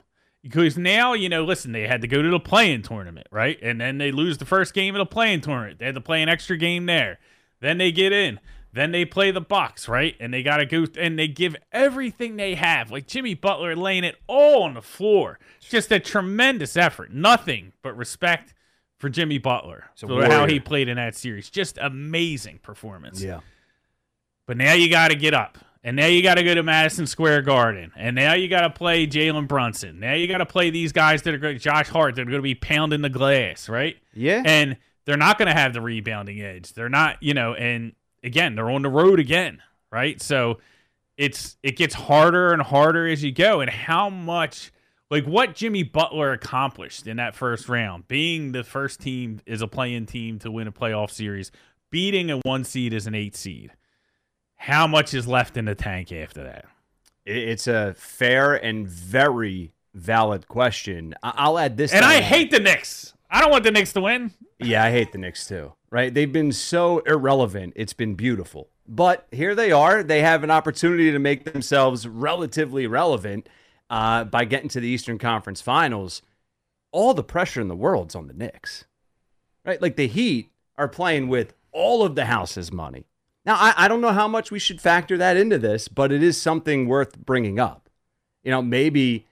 [0.43, 1.43] because now you know.
[1.43, 3.57] Listen, they had to go to the play-in tournament, right?
[3.61, 5.79] And then they lose the first game of the play-in tournament.
[5.79, 7.19] They had to play an extra game there.
[7.61, 8.39] Then they get in.
[8.73, 10.15] Then they play the Bucks, right?
[10.19, 12.91] And they got to go and they give everything they have.
[12.91, 15.39] Like Jimmy Butler laying it all on the floor.
[15.59, 17.13] Just a tremendous effort.
[17.13, 18.53] Nothing but respect
[18.97, 19.85] for Jimmy Butler.
[20.07, 21.51] for how he played in that series.
[21.51, 23.21] Just amazing performance.
[23.21, 23.41] Yeah.
[24.47, 25.59] But now you got to get up.
[25.83, 27.91] And now you got to go to Madison Square Garden.
[27.97, 29.99] And now you got to play Jalen Brunson.
[29.99, 32.37] Now you got to play these guys that are going Josh Hart, that are going
[32.37, 33.97] to be pounding the glass, right?
[34.13, 34.43] Yeah.
[34.45, 36.73] And they're not going to have the rebounding edge.
[36.73, 37.93] They're not, you know, and
[38.23, 40.21] again, they're on the road again, right?
[40.21, 40.59] So
[41.17, 43.59] it's it gets harder and harder as you go.
[43.59, 44.71] And how much
[45.11, 49.67] like what Jimmy Butler accomplished in that first round, being the first team is a
[49.67, 51.51] play-in team to win a playoff series,
[51.91, 53.71] beating a one seed as an eight seed.
[54.63, 56.63] How much is left in the tank after that?
[57.25, 61.15] It's a fair and very valid question.
[61.21, 61.91] I'll add this.
[61.91, 63.13] And I hate the Knicks.
[63.29, 64.31] I don't want the Knicks to win.
[64.59, 65.73] Yeah, I hate the Knicks too.
[65.89, 66.13] Right?
[66.13, 67.73] They've been so irrelevant.
[67.75, 68.69] It's been beautiful.
[68.87, 70.01] But here they are.
[70.01, 73.49] They have an opportunity to make themselves relatively relevant
[73.89, 76.21] uh, by getting to the Eastern Conference Finals.
[76.93, 78.85] All the pressure in the world's on the Knicks.
[79.65, 79.81] Right?
[79.81, 83.07] Like the Heat are playing with all of the house's money.
[83.45, 86.23] Now, I, I don't know how much we should factor that into this, but it
[86.23, 87.89] is something worth bringing up.
[88.43, 89.27] You know, maybe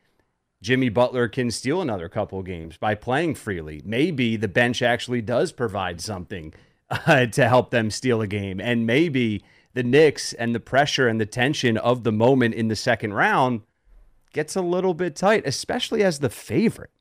[0.62, 3.82] Jimmy Butler can steal another couple games by playing freely.
[3.86, 6.54] Maybe the bench actually does provide something
[6.90, 8.60] uh, to help them steal a game.
[8.60, 9.44] And maybe
[9.74, 13.62] the Knicks and the pressure and the tension of the moment in the second round
[14.34, 16.92] gets a little bit tight, especially as the favorite.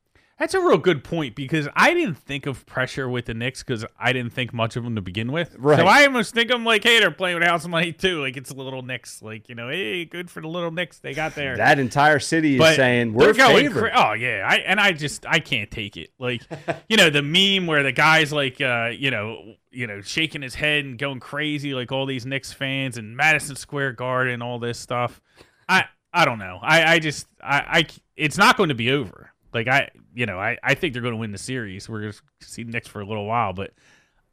[0.40, 3.85] That's a real good point because I didn't think of pressure with the Knicks because
[3.98, 5.55] I didn't think much of them to begin with.
[5.59, 5.79] Right.
[5.79, 8.22] So I almost think I'm like, hey, they're playing with house money too.
[8.22, 9.20] Like it's a little Knicks.
[9.20, 11.59] Like you know, hey, good for the little Knicks they got there.
[11.59, 13.92] That entire city is But saying we're favored.
[13.94, 16.09] oh yeah, I and I just I can't take it.
[16.18, 16.40] Like
[16.88, 20.55] you know the meme where the guy's like uh you know you know shaking his
[20.55, 24.79] head and going crazy like all these Knicks fans and Madison Square Garden all this
[24.79, 25.20] stuff.
[25.68, 26.59] I I don't know.
[26.62, 29.33] I I just I I it's not going to be over.
[29.52, 31.88] Like I you know I I think they're going to win the series.
[31.88, 33.72] We're going to see the Knicks for a little while, but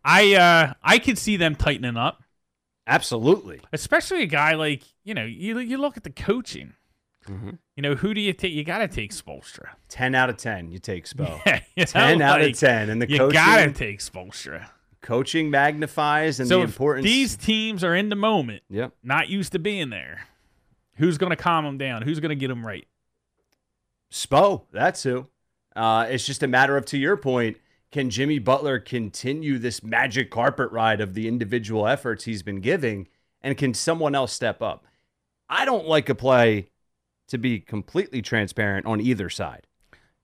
[0.04, 2.24] I uh I could see them tightening up,
[2.86, 3.60] Absolutely.
[3.74, 6.74] especially a guy like you know you you look at the coaching.
[7.76, 8.54] You know, who do you take?
[8.54, 9.72] You got to take Spoelstra.
[9.90, 11.42] 10 out of 10 you take Spo.
[11.76, 14.70] You know, 10 out like, of 10 and the You coaching gotta take Spoelstra.
[15.02, 18.94] coaching magnifies and So the importance these teams are in the moment, Yep.
[19.04, 20.22] not used to being there,
[20.96, 22.02] who's going to calm them down?
[22.02, 22.88] Who's going to get them right?
[24.12, 25.28] Spo, that's who.
[25.76, 27.58] Uh, it's just a matter of, to your point,
[27.92, 33.08] can Jimmy Butler continue this magic carpet ride of the individual efforts he's been giving,
[33.42, 34.86] and can someone else step up?
[35.50, 36.70] I don't like a play
[37.28, 39.68] to be completely transparent on either side.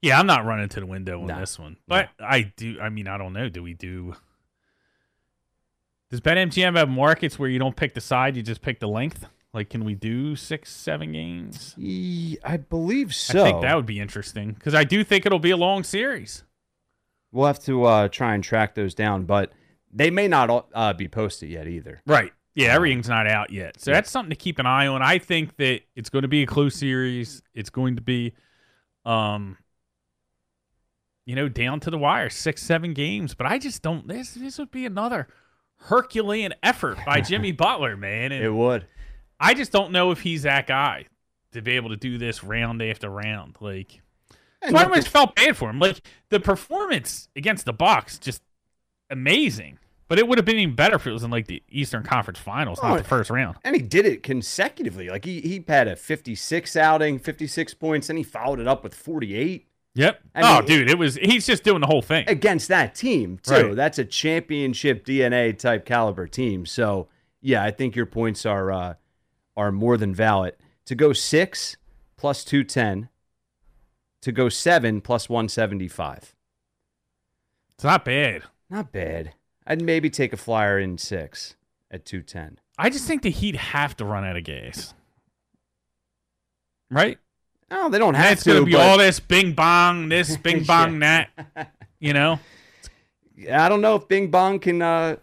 [0.02, 1.39] Yeah, I'm not running to the window on No.
[1.39, 2.80] this one, but I do.
[2.82, 3.48] I mean, I don't know.
[3.48, 4.15] Do we do?
[6.10, 9.26] Does BetMGM have markets where you don't pick the side, you just pick the length?
[9.53, 11.75] Like, can we do six, seven games?
[12.43, 13.41] I believe so.
[13.41, 16.43] I think that would be interesting because I do think it'll be a long series.
[17.31, 19.51] We'll have to uh, try and track those down, but
[19.91, 22.01] they may not uh, be posted yet either.
[22.07, 22.31] Right.
[22.55, 23.79] Yeah, everything's not out yet.
[23.79, 25.01] So that's something to keep an eye on.
[25.01, 27.41] I think that it's going to be a close series.
[27.53, 28.33] It's going to be
[29.05, 29.57] um
[31.25, 34.71] you know, down to the wire, 6-7 games, but I just don't this this would
[34.71, 35.27] be another
[35.77, 38.31] Herculean effort by Jimmy Butler, man.
[38.31, 38.85] And It would.
[39.43, 41.08] I just don't know if he's that guy
[41.51, 43.58] to be able to do this round after round.
[43.60, 44.01] Like
[44.67, 45.79] so I almost felt bad for him.
[45.79, 48.41] Like the performance against the Bucks, just
[49.10, 49.79] amazing.
[50.08, 52.39] But it would have been even better if it was in like the Eastern Conference
[52.39, 53.58] Finals, Oh, not the first round.
[53.63, 55.10] And he did it consecutively.
[55.10, 58.93] Like he, he had a 56 outing, 56 points, and he followed it up with
[58.93, 60.21] 48 Yep.
[60.34, 61.15] I oh, mean- dude, it was.
[61.15, 62.25] He's just doing the whole thing.
[62.27, 63.53] against that team, too.
[63.53, 63.75] Right.
[63.75, 66.65] That's a championship DNA type caliber team.
[66.65, 67.10] So,
[67.41, 68.93] yeah, I think your points are uh,
[69.55, 70.55] are more than valid.
[70.85, 71.77] To go six
[72.17, 73.09] plus 210,
[74.21, 76.35] to go seven plus 175.
[77.75, 78.43] It's not bad.
[78.69, 79.33] Not bad.
[79.65, 81.55] I'd maybe take a flyer in six
[81.91, 82.59] at 210.
[82.77, 84.93] I just think the Heat have to run out of gas.
[86.89, 87.17] Right?
[87.71, 88.49] Oh, they don't have it's to.
[88.51, 91.29] going to be but- all this bing bong, this bing bong, that.
[91.99, 92.39] You know?
[93.51, 95.15] I don't know if Bing Bong can, uh,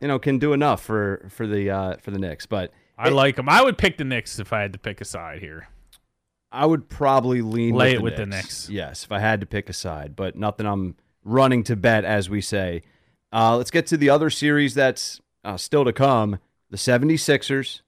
[0.00, 3.36] you know, can do enough for for the uh, for the Knicks, but I like
[3.36, 3.48] them.
[3.48, 5.68] I would pick the Knicks if I had to pick a side here.
[6.50, 8.68] I would probably lean Lay with it the with the Knicks.
[8.68, 8.70] Knicks.
[8.70, 12.30] Yes, if I had to pick a side, but nothing I'm running to bet, as
[12.30, 12.82] we say.
[13.32, 16.38] Uh, let's get to the other series that's uh, still to come:
[16.70, 17.82] the 76ers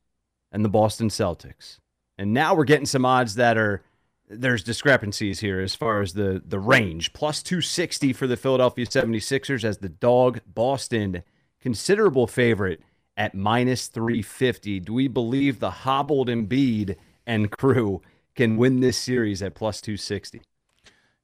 [0.53, 1.79] and the Boston Celtics.
[2.19, 3.83] And now we're getting some odds that are
[4.29, 7.13] there's discrepancies here as far as the the range.
[7.13, 11.23] Plus 260 for the Philadelphia 76ers as the dog Boston
[11.61, 12.83] considerable favorite
[13.19, 14.81] at minus 350.
[14.81, 18.01] Do we believe the hobbled Embiid and crew
[18.35, 20.41] can win this series at plus 260?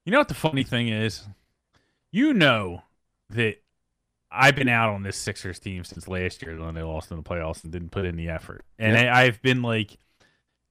[0.05, 1.27] You know what the funny thing is?
[2.13, 2.83] You know
[3.31, 3.63] that
[4.31, 7.23] I've been out on this Sixers team since last year when they lost in the
[7.23, 8.65] playoffs and didn't put in the effort.
[8.79, 9.15] And Yep.
[9.15, 9.97] I, I've been like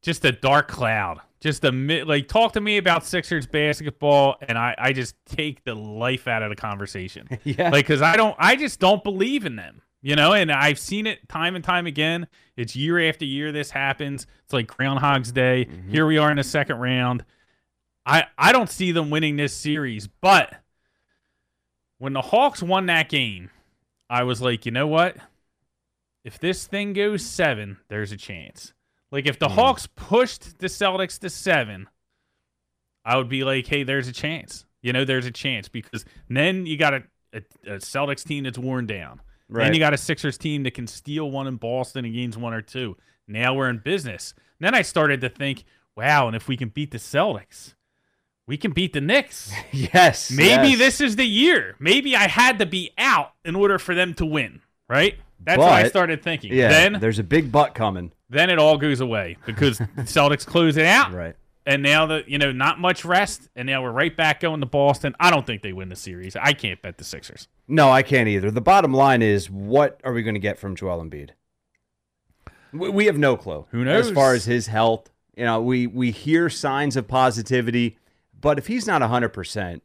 [0.01, 1.21] just a dark cloud.
[1.39, 5.73] Just a like talk to me about Sixers basketball and I, I just take the
[5.75, 7.27] life out of the conversation.
[7.43, 7.69] Yeah.
[7.69, 9.81] like cuz I don't I just don't believe in them.
[10.05, 12.27] You know, and I've seen it time and time again.
[12.57, 14.27] It's year after year this happens.
[14.43, 15.65] It's like Groundhog's Day.
[15.65, 15.91] Mm-hmm.
[15.91, 17.23] Here we are in the second round.
[18.05, 20.53] I I don't see them winning this series, but
[21.99, 23.49] when the Hawks won that game,
[24.09, 25.15] I was like, you know what?
[26.25, 28.73] If this thing goes seven, there's a chance.
[29.09, 29.51] Like if the mm.
[29.51, 31.87] Hawks pushed the Celtics to seven,
[33.05, 34.65] I would be like, hey, there's a chance.
[34.81, 37.37] You know, there's a chance because then you got a, a,
[37.67, 39.21] a Celtics team that's worn down.
[39.53, 39.65] Right.
[39.65, 42.55] Then you got a Sixers team that can steal one in Boston and gains one
[42.55, 42.97] or two.
[43.27, 44.33] Now we're in business.
[44.59, 45.63] then I started to think,
[45.95, 47.75] wow, and if we can beat the Celtics,
[48.47, 49.53] we can beat the Knicks.
[49.71, 50.31] yes.
[50.31, 50.79] Maybe yes.
[50.79, 51.75] this is the year.
[51.79, 55.17] Maybe I had to be out in order for them to win, right?
[55.39, 56.51] That's what I started thinking.
[56.51, 56.69] Yeah.
[56.69, 58.11] Then there's a big butt coming.
[58.31, 61.13] then it all goes away because the Celtics close it out.
[61.13, 61.35] Right.
[61.65, 64.65] And now that you know, not much rest, and now we're right back going to
[64.65, 65.15] Boston.
[65.19, 66.35] I don't think they win the series.
[66.35, 67.47] I can't bet the Sixers.
[67.67, 68.51] No, I can't either.
[68.51, 71.29] The bottom line is, what are we going to get from Joel Embiid?
[72.73, 73.65] We, we have no clue.
[73.71, 74.07] Who knows?
[74.09, 77.97] As far as his health, you know, we we hear signs of positivity,
[78.39, 79.83] but if he's not hundred percent,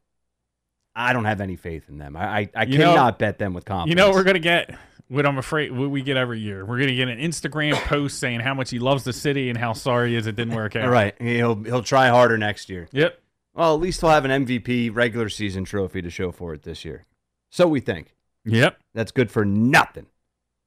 [0.96, 2.16] I don't have any faith in them.
[2.16, 3.90] I I, I You know- cannot bet them with confidence.
[3.90, 4.76] You know what we're gonna get?
[5.08, 6.64] What I'm afraid what we get every year.
[6.64, 9.72] We're gonna get an Instagram post saying how much he loves the city and how
[9.72, 10.84] sorry he is it didn't work out.
[10.84, 12.88] All right, he'll he'll try harder next year.
[12.92, 13.18] Yep.
[13.54, 16.84] Well, at least he'll have an MVP regular season trophy to show for it this
[16.84, 17.06] year.
[17.50, 18.14] So we think.
[18.44, 18.78] Yep.
[18.94, 20.06] That's good for nothing.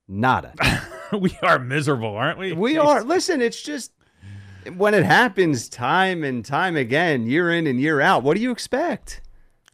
[0.07, 0.53] Nada.
[1.17, 2.53] we are miserable, aren't we?
[2.53, 3.03] we are.
[3.03, 3.93] Listen, it's just
[4.75, 8.23] when it happens time and time again, year in and year out.
[8.23, 9.21] What do you expect?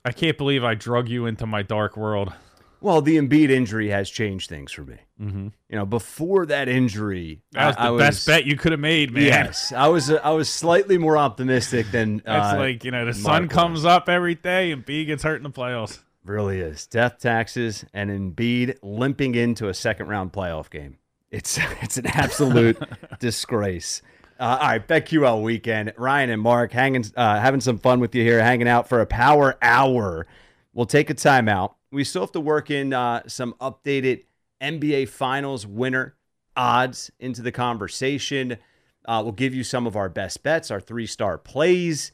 [0.05, 2.33] I can't believe I drug you into my dark world.
[2.79, 4.97] Well, the Embiid injury has changed things for me.
[5.21, 5.47] Mm-hmm.
[5.69, 9.11] You know, before that injury, That was the I best bet you could have made,
[9.11, 9.23] man.
[9.23, 10.11] Yes, I was.
[10.11, 12.17] I was slightly more optimistic than.
[12.25, 13.51] That's uh, like, you know, the Mark sun was.
[13.51, 15.99] comes up every day Embiid gets hurt in the playoffs.
[16.23, 16.85] Really is.
[16.87, 20.97] Death taxes and Embiid limping into a second round playoff game.
[21.31, 22.77] It's it's an absolute
[23.19, 24.01] disgrace.
[24.39, 25.93] Uh, all right, BetQL weekend.
[25.97, 29.05] Ryan and Mark hanging, uh, having some fun with you here, hanging out for a
[29.07, 30.27] power hour.
[30.73, 31.73] We'll take a timeout.
[31.91, 34.23] We still have to work in uh, some updated
[34.61, 36.15] NBA Finals winner
[36.55, 38.57] odds into the conversation.
[39.05, 42.11] Uh, we'll give you some of our best bets, our three star plays,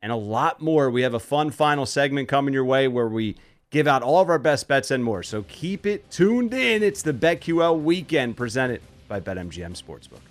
[0.00, 0.90] and a lot more.
[0.90, 3.36] We have a fun final segment coming your way where we
[3.70, 5.22] give out all of our best bets and more.
[5.22, 6.82] So keep it tuned in.
[6.82, 10.27] It's the BetQL weekend presented by BetMGM Sportsbook.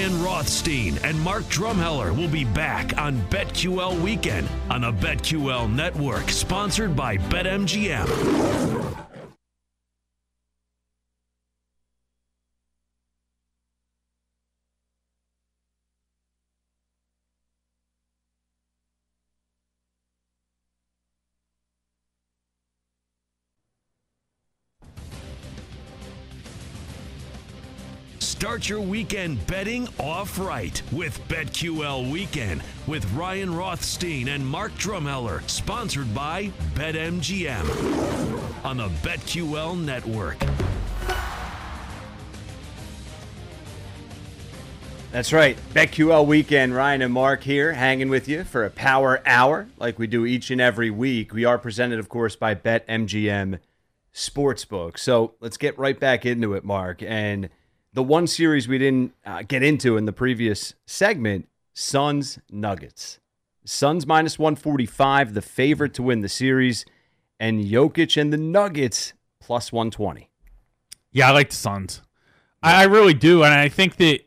[0.00, 6.30] Ryan Rothstein and Mark Drumheller will be back on BetQL Weekend on the BetQL Network,
[6.30, 9.09] sponsored by BetMGM.
[28.50, 35.48] Start your weekend betting off right with BetQL Weekend with Ryan Rothstein and Mark Drumheller,
[35.48, 40.40] sponsored by BetMGM on the BetQL Network.
[45.12, 45.56] That's right.
[45.72, 46.74] BetQL weekend.
[46.74, 50.50] Ryan and Mark here hanging with you for a power hour like we do each
[50.50, 51.32] and every week.
[51.32, 53.60] We are presented, of course, by BetMGM
[54.12, 54.98] Sportsbook.
[54.98, 57.00] So let's get right back into it, Mark.
[57.00, 57.48] And
[57.92, 63.18] the one series we didn't uh, get into in the previous segment Suns Nuggets.
[63.64, 66.84] Suns minus 145, the favorite to win the series,
[67.38, 70.30] and Jokic and the Nuggets plus 120.
[71.12, 72.02] Yeah, I like the Suns.
[72.62, 74.20] I, I really do, and I think that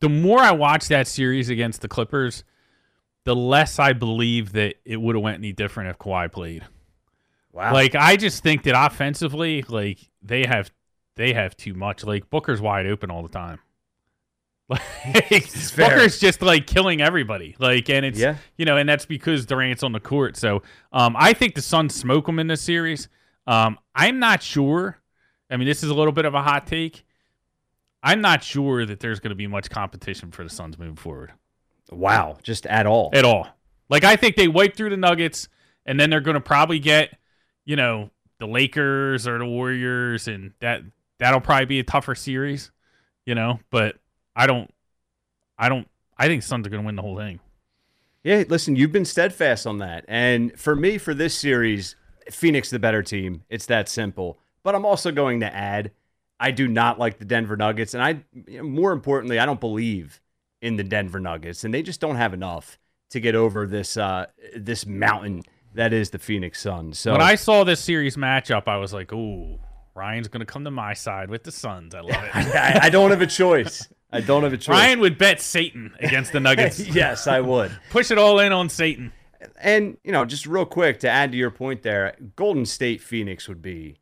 [0.00, 2.44] the more I watch that series against the Clippers,
[3.24, 6.64] the less I believe that it would have went any different if Kawhi played.
[7.52, 7.72] Wow.
[7.72, 10.70] Like I just think that offensively, like they have
[11.16, 12.04] they have too much.
[12.04, 13.58] Like Booker's wide open all the time.
[14.70, 15.50] Like.
[15.76, 17.56] Booker's just like killing everybody.
[17.58, 18.36] Like and it's Yeah.
[18.56, 20.36] you know, and that's because Durant's on the court.
[20.36, 23.08] So um I think the Suns smoke them in this series.
[23.48, 25.00] Um I'm not sure.
[25.50, 27.04] I mean, this is a little bit of a hot take.
[28.02, 31.32] I'm not sure that there's going to be much competition for the Suns moving forward
[31.90, 32.38] wow.
[32.42, 33.10] Just at all.
[33.12, 33.48] at all.
[33.88, 35.48] Like I think they wipe through the Nuggets,
[35.84, 37.16] and then they're going to probably get,
[37.64, 40.82] you know, the Lakers or the Warriors, and that
[41.20, 42.72] that'll probably be a tougher series,
[43.24, 43.60] you know.
[43.70, 43.96] But
[44.34, 44.72] I don't,
[45.56, 47.38] I don't, I think Suns are going to win the whole thing.
[48.24, 50.04] Yeah, listen, you've been steadfast on that.
[50.08, 51.96] And for me, for this series,
[52.30, 53.44] Phoenix the better team.
[53.48, 54.38] It's that simple.
[54.62, 55.92] But I'm also going to add,
[56.38, 60.20] I do not like the Denver Nuggets, and I, more importantly, I don't believe
[60.60, 62.78] in the Denver Nuggets, and they just don't have enough
[63.10, 65.42] to get over this uh, this mountain
[65.74, 66.98] that is the Phoenix Suns.
[66.98, 69.58] So When I saw this series matchup, I was like, "Ooh,
[69.94, 72.36] Ryan's going to come to my side with the Suns." I love it.
[72.36, 73.88] I, I don't have a choice.
[74.12, 74.68] I don't have a choice.
[74.68, 76.80] Ryan would bet Satan against the Nuggets.
[76.94, 77.70] yes, I would.
[77.90, 79.12] Push it all in on Satan.
[79.60, 83.48] And you know, just real quick to add to your point there, Golden State Phoenix
[83.48, 83.96] would be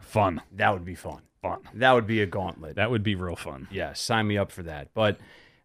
[0.00, 1.22] Fun, that would be fun.
[1.42, 1.60] fun.
[1.74, 2.76] That would be a gauntlet.
[2.76, 3.66] That would be real fun.
[3.72, 4.94] Yeah, sign me up for that.
[4.94, 5.18] But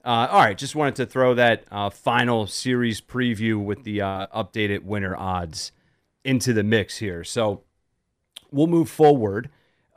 [0.04, 4.28] uh, all right, just wanted to throw that uh, final series preview with the uh,
[4.28, 5.72] updated winner odds
[6.24, 7.24] into the mix here.
[7.24, 7.62] So
[8.50, 9.50] we'll move forward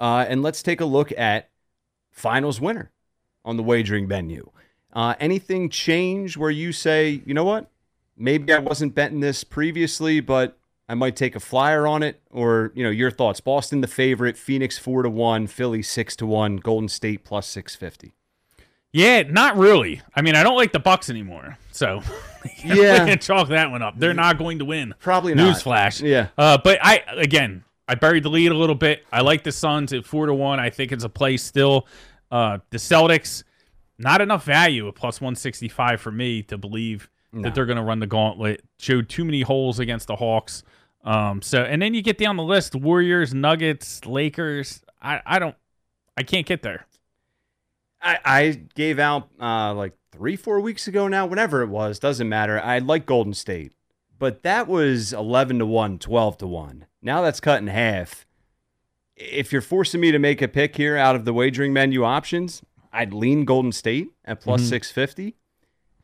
[0.03, 1.49] uh, and let's take a look at
[2.11, 2.91] finals winner
[3.45, 4.51] on the wagering menu.
[4.93, 7.71] Uh, anything change where you say, you know what?
[8.17, 12.21] Maybe I wasn't betting this previously, but I might take a flyer on it.
[12.31, 13.41] Or you know, your thoughts.
[13.41, 17.75] Boston the favorite, Phoenix four to one, Philly six to one, Golden State plus six
[17.75, 18.13] fifty.
[18.93, 20.03] Yeah, not really.
[20.15, 22.03] I mean, I don't like the Bucks anymore, so
[22.65, 23.17] Yeah.
[23.17, 23.99] chalk that one up.
[23.99, 24.95] They're not going to win.
[24.99, 25.57] Probably not.
[25.57, 26.07] Newsflash.
[26.07, 26.29] Yeah.
[26.37, 29.05] Uh, but I again, I buried the lead a little bit.
[29.13, 30.61] I like the Suns at four to one.
[30.61, 31.87] I think it's a play still.
[32.31, 33.45] Uh, the Celtics,
[33.99, 37.11] not enough value at plus one sixty five for me to believe
[37.43, 38.63] that they're going to run the gauntlet.
[38.79, 40.63] Showed too many holes against the Hawks.
[41.05, 44.83] Um, so and then you get down the list: Warriors, Nuggets, Lakers.
[45.01, 45.57] I I don't,
[46.17, 46.87] I can't get there.
[48.03, 52.29] I, I gave out uh, like three, four weeks ago now, whenever it was, doesn't
[52.29, 52.61] matter.
[52.61, 53.73] I like Golden State,
[54.19, 56.87] but that was 11 to 1, 12 to 1.
[57.03, 58.27] Now that's cut in half.
[59.17, 62.63] If you're forcing me to make a pick here out of the wagering menu options,
[62.93, 64.71] I'd lean Golden State at plus mm-hmm.
[64.71, 65.37] 650.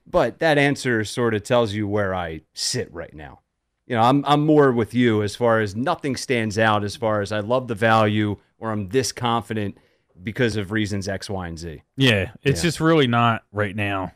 [0.06, 3.40] But that answer sort of tells you where I sit right now.
[3.86, 7.20] You know, I'm I'm more with you as far as nothing stands out as far
[7.20, 9.78] as I love the value or I'm this confident
[10.22, 11.82] because of reasons X, Y, and Z.
[11.96, 12.68] Yeah, it's Yeah.
[12.68, 14.12] just really not right now.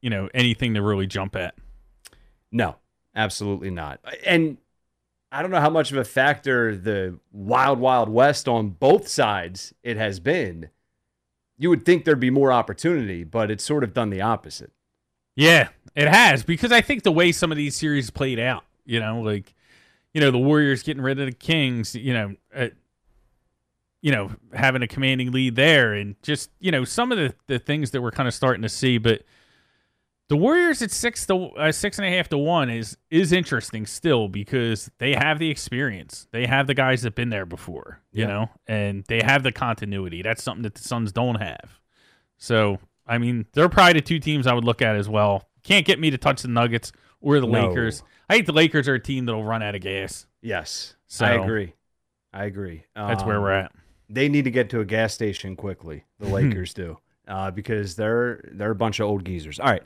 [0.00, 1.54] You know anything to really jump at.
[2.50, 2.76] No,
[3.14, 4.00] absolutely not.
[4.26, 4.58] And
[5.32, 9.72] I don't know how much of a factor the wild, wild west on both sides
[9.82, 10.68] it has been.
[11.56, 14.72] You would think there'd be more opportunity, but it's sort of done the opposite.
[15.34, 19.00] Yeah, it has because I think the way some of these series played out, you
[19.00, 19.54] know, like
[20.12, 22.68] you know the Warriors getting rid of the Kings, you know, uh,
[24.02, 27.58] you know having a commanding lead there, and just you know some of the the
[27.58, 29.22] things that we're kind of starting to see, but.
[30.32, 33.84] The Warriors at six to uh, six and a half to one is is interesting
[33.84, 36.26] still because they have the experience.
[36.32, 38.28] They have the guys that've been there before, you Yeah.
[38.28, 40.22] know, and they have the continuity.
[40.22, 41.78] That's something that the Suns don't have.
[42.38, 45.50] So, I mean, they're probably the two teams I would look at as well.
[45.64, 47.68] Can't get me to touch the Nuggets or the No.
[47.68, 48.02] Lakers.
[48.30, 50.26] I think the Lakers are a team that'll run out of gas.
[50.40, 51.74] Yes, So- I agree.
[52.32, 52.84] I agree.
[52.96, 53.72] That's where Um, we're at.
[54.08, 56.04] They need to get to a gas station quickly.
[56.20, 56.96] The Lakers do,
[57.28, 59.60] uh, because they're they're a bunch of old geezers.
[59.60, 59.82] All right,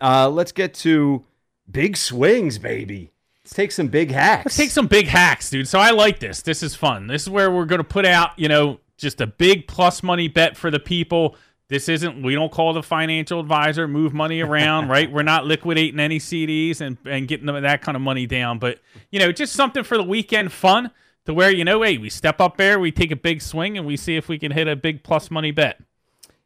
[0.00, 1.24] uh, let's get to
[1.70, 3.12] big swings, baby.
[3.44, 4.44] Let's take some big hacks.
[4.44, 5.68] Let's take some big hacks, dude.
[5.68, 6.42] So I like this.
[6.42, 7.06] This is fun.
[7.06, 10.28] This is where we're going to put out, you know, just a big plus money
[10.28, 11.36] bet for the people.
[11.68, 15.10] This isn't, we don't call the financial advisor, move money around, right?
[15.10, 18.58] We're not liquidating any CDs and, and getting them that kind of money down.
[18.58, 18.80] But,
[19.10, 20.90] you know, just something for the weekend fun
[21.24, 23.86] to where, you know, hey, we step up there, we take a big swing, and
[23.86, 25.80] we see if we can hit a big plus money bet.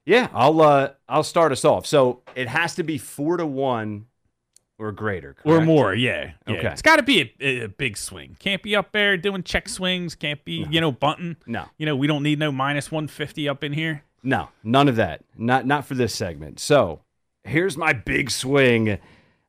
[0.05, 1.87] Yeah, I'll uh I'll start us off.
[1.87, 4.07] So it has to be four to one
[4.79, 6.33] or greater, Or more, yeah.
[6.49, 6.55] yeah.
[6.57, 6.69] Okay.
[6.73, 8.37] It's got to be a, a big swing.
[8.41, 10.17] Can't be up there doing check swings.
[10.17, 11.37] Can't be, you know, bunting.
[11.47, 14.03] No, You know, we don't need no minus 150 up in here.
[14.25, 15.23] no, none of that.
[15.37, 16.59] Not not for this segment.
[16.59, 17.03] So
[17.45, 18.99] here's my big swing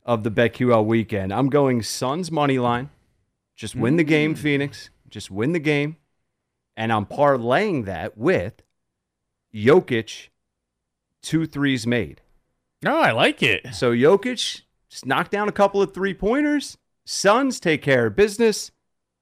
[0.05, 1.33] of the BetQL weekend.
[1.33, 2.89] I'm going Suns money line.
[3.55, 4.89] Just win the game, Phoenix.
[5.09, 5.97] Just win the game,
[6.75, 8.61] and I'm parlaying that with
[9.53, 10.29] Jokic
[11.23, 12.21] two threes made.
[12.85, 13.73] Oh, I like it.
[13.73, 16.77] So Jokic just knocked down a couple of three pointers.
[17.05, 18.69] Suns take care of business.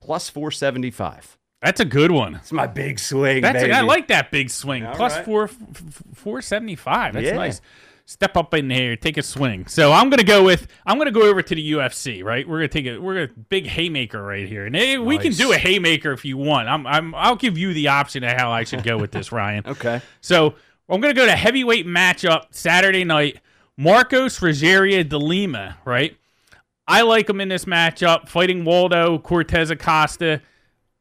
[0.01, 1.37] Plus four seventy five.
[1.61, 2.35] That's a good one.
[2.35, 3.71] It's my big swing, That's baby.
[3.71, 4.83] I like that big swing.
[4.83, 5.25] All Plus right.
[5.25, 5.47] four
[6.15, 7.13] four seventy five.
[7.13, 7.35] That's Yeah.
[7.35, 7.61] nice.
[8.07, 9.67] Step up in here, take a swing.
[9.67, 12.23] So I'm gonna go with I'm gonna go over to the UFC.
[12.23, 15.33] Right, we're gonna take a we're a big haymaker right here, and eh, we can
[15.33, 16.67] do a haymaker if you want.
[16.67, 19.63] I'm I'm I'll give you the option of how I should go with this, Ryan.
[19.67, 20.01] Okay.
[20.19, 20.55] So
[20.91, 23.39] I'm going to go to heavyweight matchup Saturday night.
[23.77, 26.17] Marcos Rogerio de Lima, right?
[26.85, 30.41] I like him in this matchup, fighting Waldo Cortes Acosta.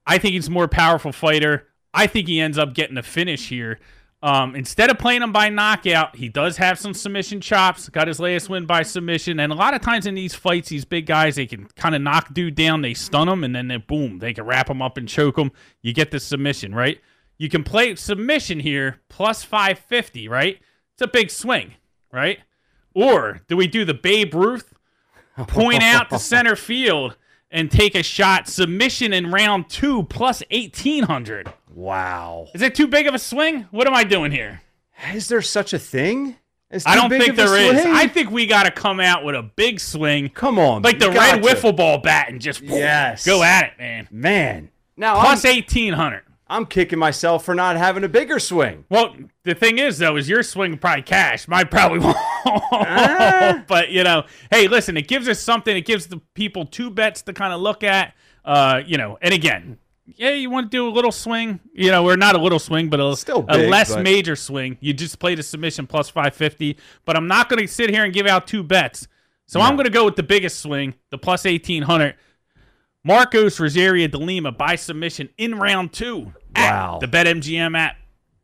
[0.06, 1.66] I think he's a more powerful fighter.
[1.92, 3.80] I think he ends up getting a finish here.
[4.22, 7.88] Um, instead of playing him by knockout, he does have some submission chops.
[7.88, 10.84] Got his latest win by submission, and a lot of times in these fights, these
[10.84, 13.78] big guys they can kind of knock dude down, they stun him, and then they
[13.78, 15.50] boom, they can wrap him up and choke him.
[15.82, 17.00] You get the submission, right?
[17.40, 20.58] You can play submission here plus five fifty, right?
[20.92, 21.72] It's a big swing,
[22.12, 22.38] right?
[22.94, 24.74] Or do we do the Babe Ruth?
[25.48, 27.16] Point out to center field
[27.50, 31.50] and take a shot submission in round two plus eighteen hundred.
[31.72, 32.48] Wow.
[32.52, 33.62] Is it too big of a swing?
[33.70, 34.60] What am I doing here?
[35.14, 36.36] Is there such a thing?
[36.84, 37.86] I don't think there is.
[37.86, 40.82] I think we got to come out with a big swing, Come on.
[40.82, 41.54] like the red gotcha.
[41.56, 43.24] wiffle ball bat, and just Yes.
[43.24, 44.08] go at it, man.
[44.10, 44.70] Man.
[44.98, 46.24] Now Plus eighteen hundred.
[46.50, 48.84] I'm kicking myself for not having a bigger swing.
[48.90, 51.46] Well, the thing is, though, is your swing probably cash.
[51.46, 52.16] Mine probably won't.
[52.18, 53.64] Ah.
[53.68, 55.74] but you know, hey, listen, it gives us something.
[55.76, 58.14] It gives the people two bets to kind of look at.
[58.44, 62.02] Uh, you know, and again, yeah, you want to do a little swing, you know,
[62.02, 64.76] we're not a little swing, but a, Still a less but- major swing.
[64.80, 66.76] You just play the submission plus five fifty.
[67.04, 69.06] But I'm not going to sit here and give out two bets.
[69.46, 72.16] So I'm going to go with the biggest swing, the plus eighteen hundred.
[73.02, 76.32] Marcos Rosario de Lima by submission in round two.
[76.54, 76.98] at Wow.
[77.00, 77.96] The BetMGM app.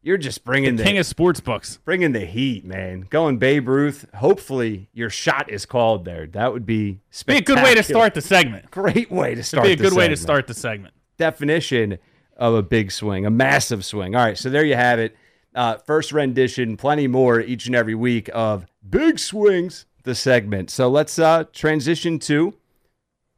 [0.02, 1.78] You're just bringing the, King of sports books.
[1.84, 3.06] bringing the heat, man.
[3.10, 4.06] Going Babe Ruth.
[4.14, 6.28] Hopefully, your shot is called there.
[6.28, 8.70] That would be Be a good way to start the segment.
[8.70, 9.66] Great way to start.
[9.66, 10.94] Be a good way to start the segment.
[11.18, 11.98] definition
[12.36, 14.14] of a big swing, a massive swing.
[14.14, 15.16] All right, so there you have it.
[15.54, 19.86] Uh, first rendition, plenty more each and every week of big swings.
[20.04, 20.70] The segment.
[20.70, 22.54] So let's uh, transition to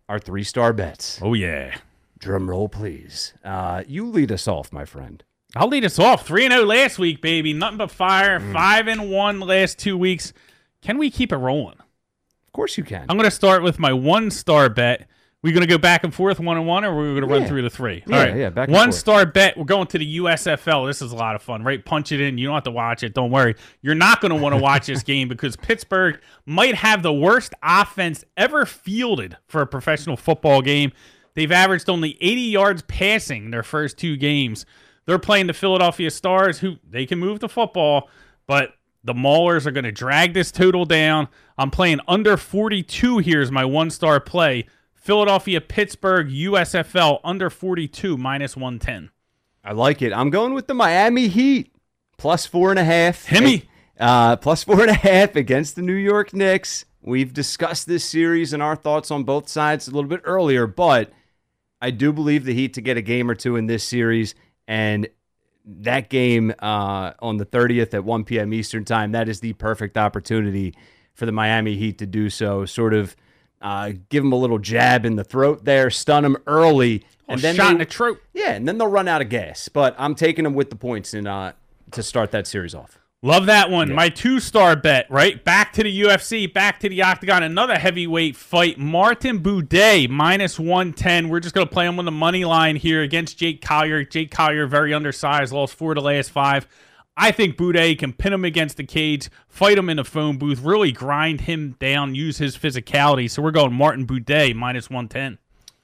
[0.09, 1.21] our three star bets.
[1.23, 1.77] Oh yeah.
[2.19, 3.33] Drum roll, please.
[3.45, 5.23] Uh, you lead us off, my friend.
[5.55, 6.27] I'll lead us off.
[6.27, 7.53] 3 0 last week, baby.
[7.53, 8.39] Nothing but fire.
[8.39, 8.53] Mm.
[8.53, 10.33] 5 and 1 last two weeks.
[10.83, 11.79] Can we keep it rolling?
[11.79, 13.07] Of course you can.
[13.09, 15.09] I'm going to start with my one star bet.
[15.43, 17.43] We going to go back and forth one and one, or we're going to run
[17.43, 17.49] Yeah.
[17.49, 18.03] through the three?
[18.07, 18.37] Yeah, All right.
[18.37, 18.95] yeah, back one forth.
[18.97, 19.57] star bet.
[19.57, 20.87] We're going to the USFL.
[20.89, 21.85] This is a lot of fun, right?
[21.85, 22.39] Punch it in.
[22.39, 23.15] You don't have to watch it.
[23.15, 23.55] Don't worry.
[23.81, 27.55] You're not going to want to watch this game because Pittsburgh might have the worst
[27.63, 30.91] offense ever fielded for a professional football game.
[31.35, 34.67] They've averaged only 80 yards passing their first two games.
[35.07, 38.11] They're playing the Philadelphia Stars, who they can move the football,
[38.49, 38.71] but
[39.05, 41.29] the Maulers are going to drag this total down.
[41.57, 44.67] I'm playing under 42 here is my one star play.
[45.09, 49.09] Philadelphia, Pittsburgh, USFL under 42 minus 110.
[49.65, 50.13] I like it.
[50.13, 51.75] I'm going with the Miami Heat
[52.19, 53.25] plus four and a half.
[53.27, 53.69] Himmy.
[53.99, 56.85] Uh, plus four and a half against the New York Knicks.
[57.01, 61.11] We've discussed this series and our thoughts on both sides a little bit earlier, but
[61.81, 64.35] I do believe the Heat to get a game or two in this series.
[64.67, 65.09] And
[65.65, 68.53] that game uh, on the 30th at 1 p.m.
[68.53, 70.75] Eastern Time, that is the perfect opportunity
[71.15, 72.67] for the Miami Heat to do so.
[72.67, 73.17] Sort of
[73.63, 77.05] uh, give them a little jab in the throat there, stun them early.
[77.29, 78.21] And then shot they- in the throat.
[78.33, 79.69] yeah, and then they'll run out of gas.
[79.69, 81.53] But I'm taking them with the points in, uh,
[81.91, 82.99] to start that series off.
[83.21, 83.93] Love that one.
[83.93, 85.43] My two star bet, right?
[85.45, 87.43] Back to the UFC, back to the octagon.
[87.43, 88.79] Another heavyweight fight.
[88.79, 91.29] Martin Buday minus 110.
[91.29, 94.05] We're just going to play him on the money line here against Jake Collier.
[94.05, 96.69] Jake Collier, very undersized, lost four to last five.
[97.21, 100.61] I think Buday can pin him against the cage, fight him in a phone booth,
[100.61, 103.29] really grind him down, use his physicality.
[103.29, 105.39] So we're going Martin Buday minus 110.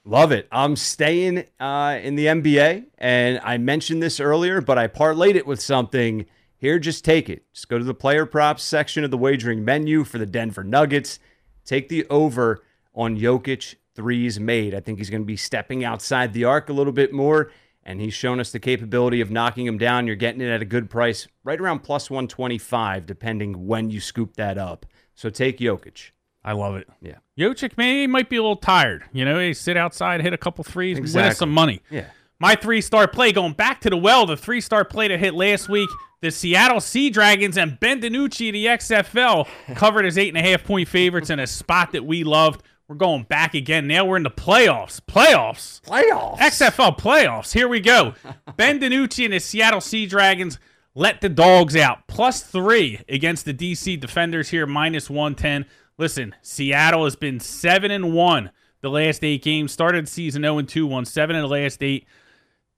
[0.05, 0.47] Love it.
[0.49, 5.45] I'm staying uh, in the NBA, and I mentioned this earlier, but I parlayed it
[5.45, 6.25] with something.
[6.55, 7.43] Here, just take it.
[7.51, 11.19] Just go to the player props section of the wagering menu for the Denver Nuggets.
[11.65, 12.63] Take the over
[12.93, 14.73] on Jokic threes made.
[14.73, 17.51] I think he's going to be stepping outside the arc a little bit more,
[17.85, 20.07] and he's shown us the capability of knocking him down.
[20.07, 24.35] You're getting it at a good price, right around plus 125, depending when you scoop
[24.35, 24.85] that up.
[25.13, 26.11] So take Jokic.
[26.43, 26.87] I love it.
[27.01, 27.17] Yeah.
[27.39, 29.05] Jokic, man, he might be a little tired.
[29.13, 31.81] You know, he sit outside, hit a couple threes, win us some money.
[31.89, 32.07] Yeah.
[32.39, 35.33] My three star play going back to the well, the three star play that hit
[35.33, 35.89] last week.
[36.21, 40.63] The Seattle Sea Dragons and Ben DiNucci, the XFL, covered as eight and a half
[40.63, 42.63] point favorites in a spot that we loved.
[42.87, 43.87] We're going back again.
[43.87, 44.99] Now we're in the playoffs.
[45.01, 45.81] Playoffs.
[45.81, 46.37] Playoffs.
[46.37, 47.53] XFL playoffs.
[47.53, 48.13] Here we go.
[48.57, 50.59] ben DiNucci and his Seattle Sea Dragons
[50.93, 52.07] let the dogs out.
[52.07, 55.65] Plus three against the DC Defenders here, minus 110.
[55.97, 58.51] Listen, Seattle has been 7 and 1
[58.85, 59.71] the last eight games.
[59.71, 62.07] Started season 0 and 2, won seven in the last eight.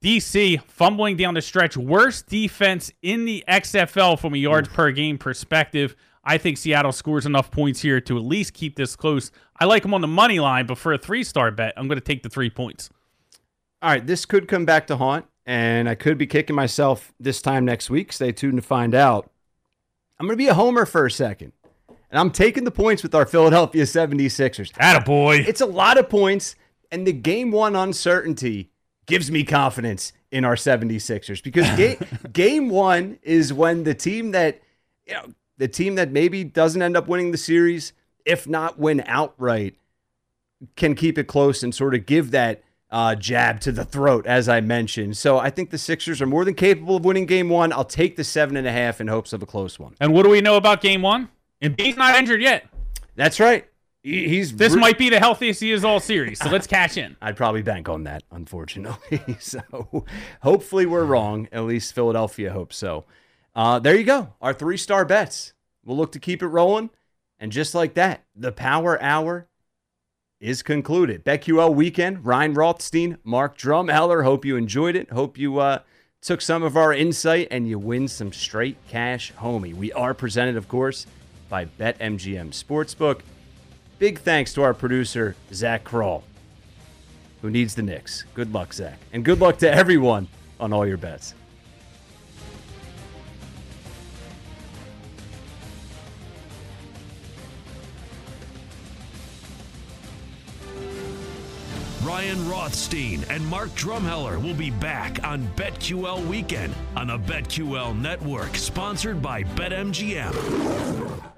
[0.02, 1.76] DC fumbling down the stretch.
[1.76, 5.94] Worst defense in the XFL from a yards per game perspective.
[6.24, 9.30] I think Seattle scores enough points here to at least keep this close.
[9.60, 11.98] I like them on the money line, but for a three star bet, I'm going
[11.98, 12.90] to take the three points.
[13.82, 17.40] All right, this could come back to haunt, and I could be kicking myself this
[17.40, 18.12] time next week.
[18.12, 19.30] Stay tuned to find out.
[20.18, 21.52] I'm going to be a homer for a second,
[22.10, 24.72] and I'm taking the points with our Philadelphia 76ers.
[24.72, 25.46] Attaboy.
[25.46, 26.56] It's a lot of points,
[26.90, 28.70] and the game one uncertainty
[29.06, 31.98] gives me confidence in our 76ers because game,
[32.32, 34.60] game one is when the team that,
[35.06, 37.92] you know, the team that maybe doesn't end up winning the series,
[38.24, 39.76] if not win outright,
[40.76, 44.48] can keep it close and sort of give that uh, jab to the throat, as
[44.48, 45.16] I mentioned.
[45.16, 47.72] So I think the Sixers are more than capable of winning game one.
[47.72, 49.94] I'll take the seven and a half in hopes of a close one.
[50.00, 51.28] And what do we know about game one?
[51.62, 52.66] Embiid's not injured yet.
[53.16, 53.66] That's right.
[54.02, 56.38] He's This re- might be the healthiest he is all series.
[56.38, 57.16] So let's cash in.
[57.22, 59.20] I'd probably bank on that, unfortunately.
[59.40, 60.04] so
[60.40, 61.48] hopefully we're wrong.
[61.52, 63.04] At least Philadelphia hopes so.
[63.54, 64.34] Uh, there you go.
[64.40, 65.52] Our three star bets.
[65.84, 66.90] We'll look to keep it rolling.
[67.40, 69.48] And just like that, the power hour
[70.40, 71.24] is concluded.
[71.24, 72.24] BetQL weekend.
[72.24, 74.24] Ryan Rothstein, Mark Drumheller.
[74.24, 75.10] Hope you enjoyed it.
[75.10, 75.80] Hope you uh,
[76.20, 79.74] took some of our insight and you win some straight cash, homie.
[79.74, 81.06] We are presented, of course,
[81.48, 83.20] by BetMGM Sportsbook.
[83.98, 86.22] Big thanks to our producer, Zach Kroll
[87.42, 88.24] who needs the Knicks.
[88.34, 88.98] Good luck, Zach.
[89.12, 90.28] And good luck to everyone
[90.58, 91.34] on all your bets.
[102.08, 108.56] Ryan Rothstein and Mark Drumheller will be back on BetQL Weekend on the BetQL Network,
[108.56, 111.37] sponsored by BetMGM.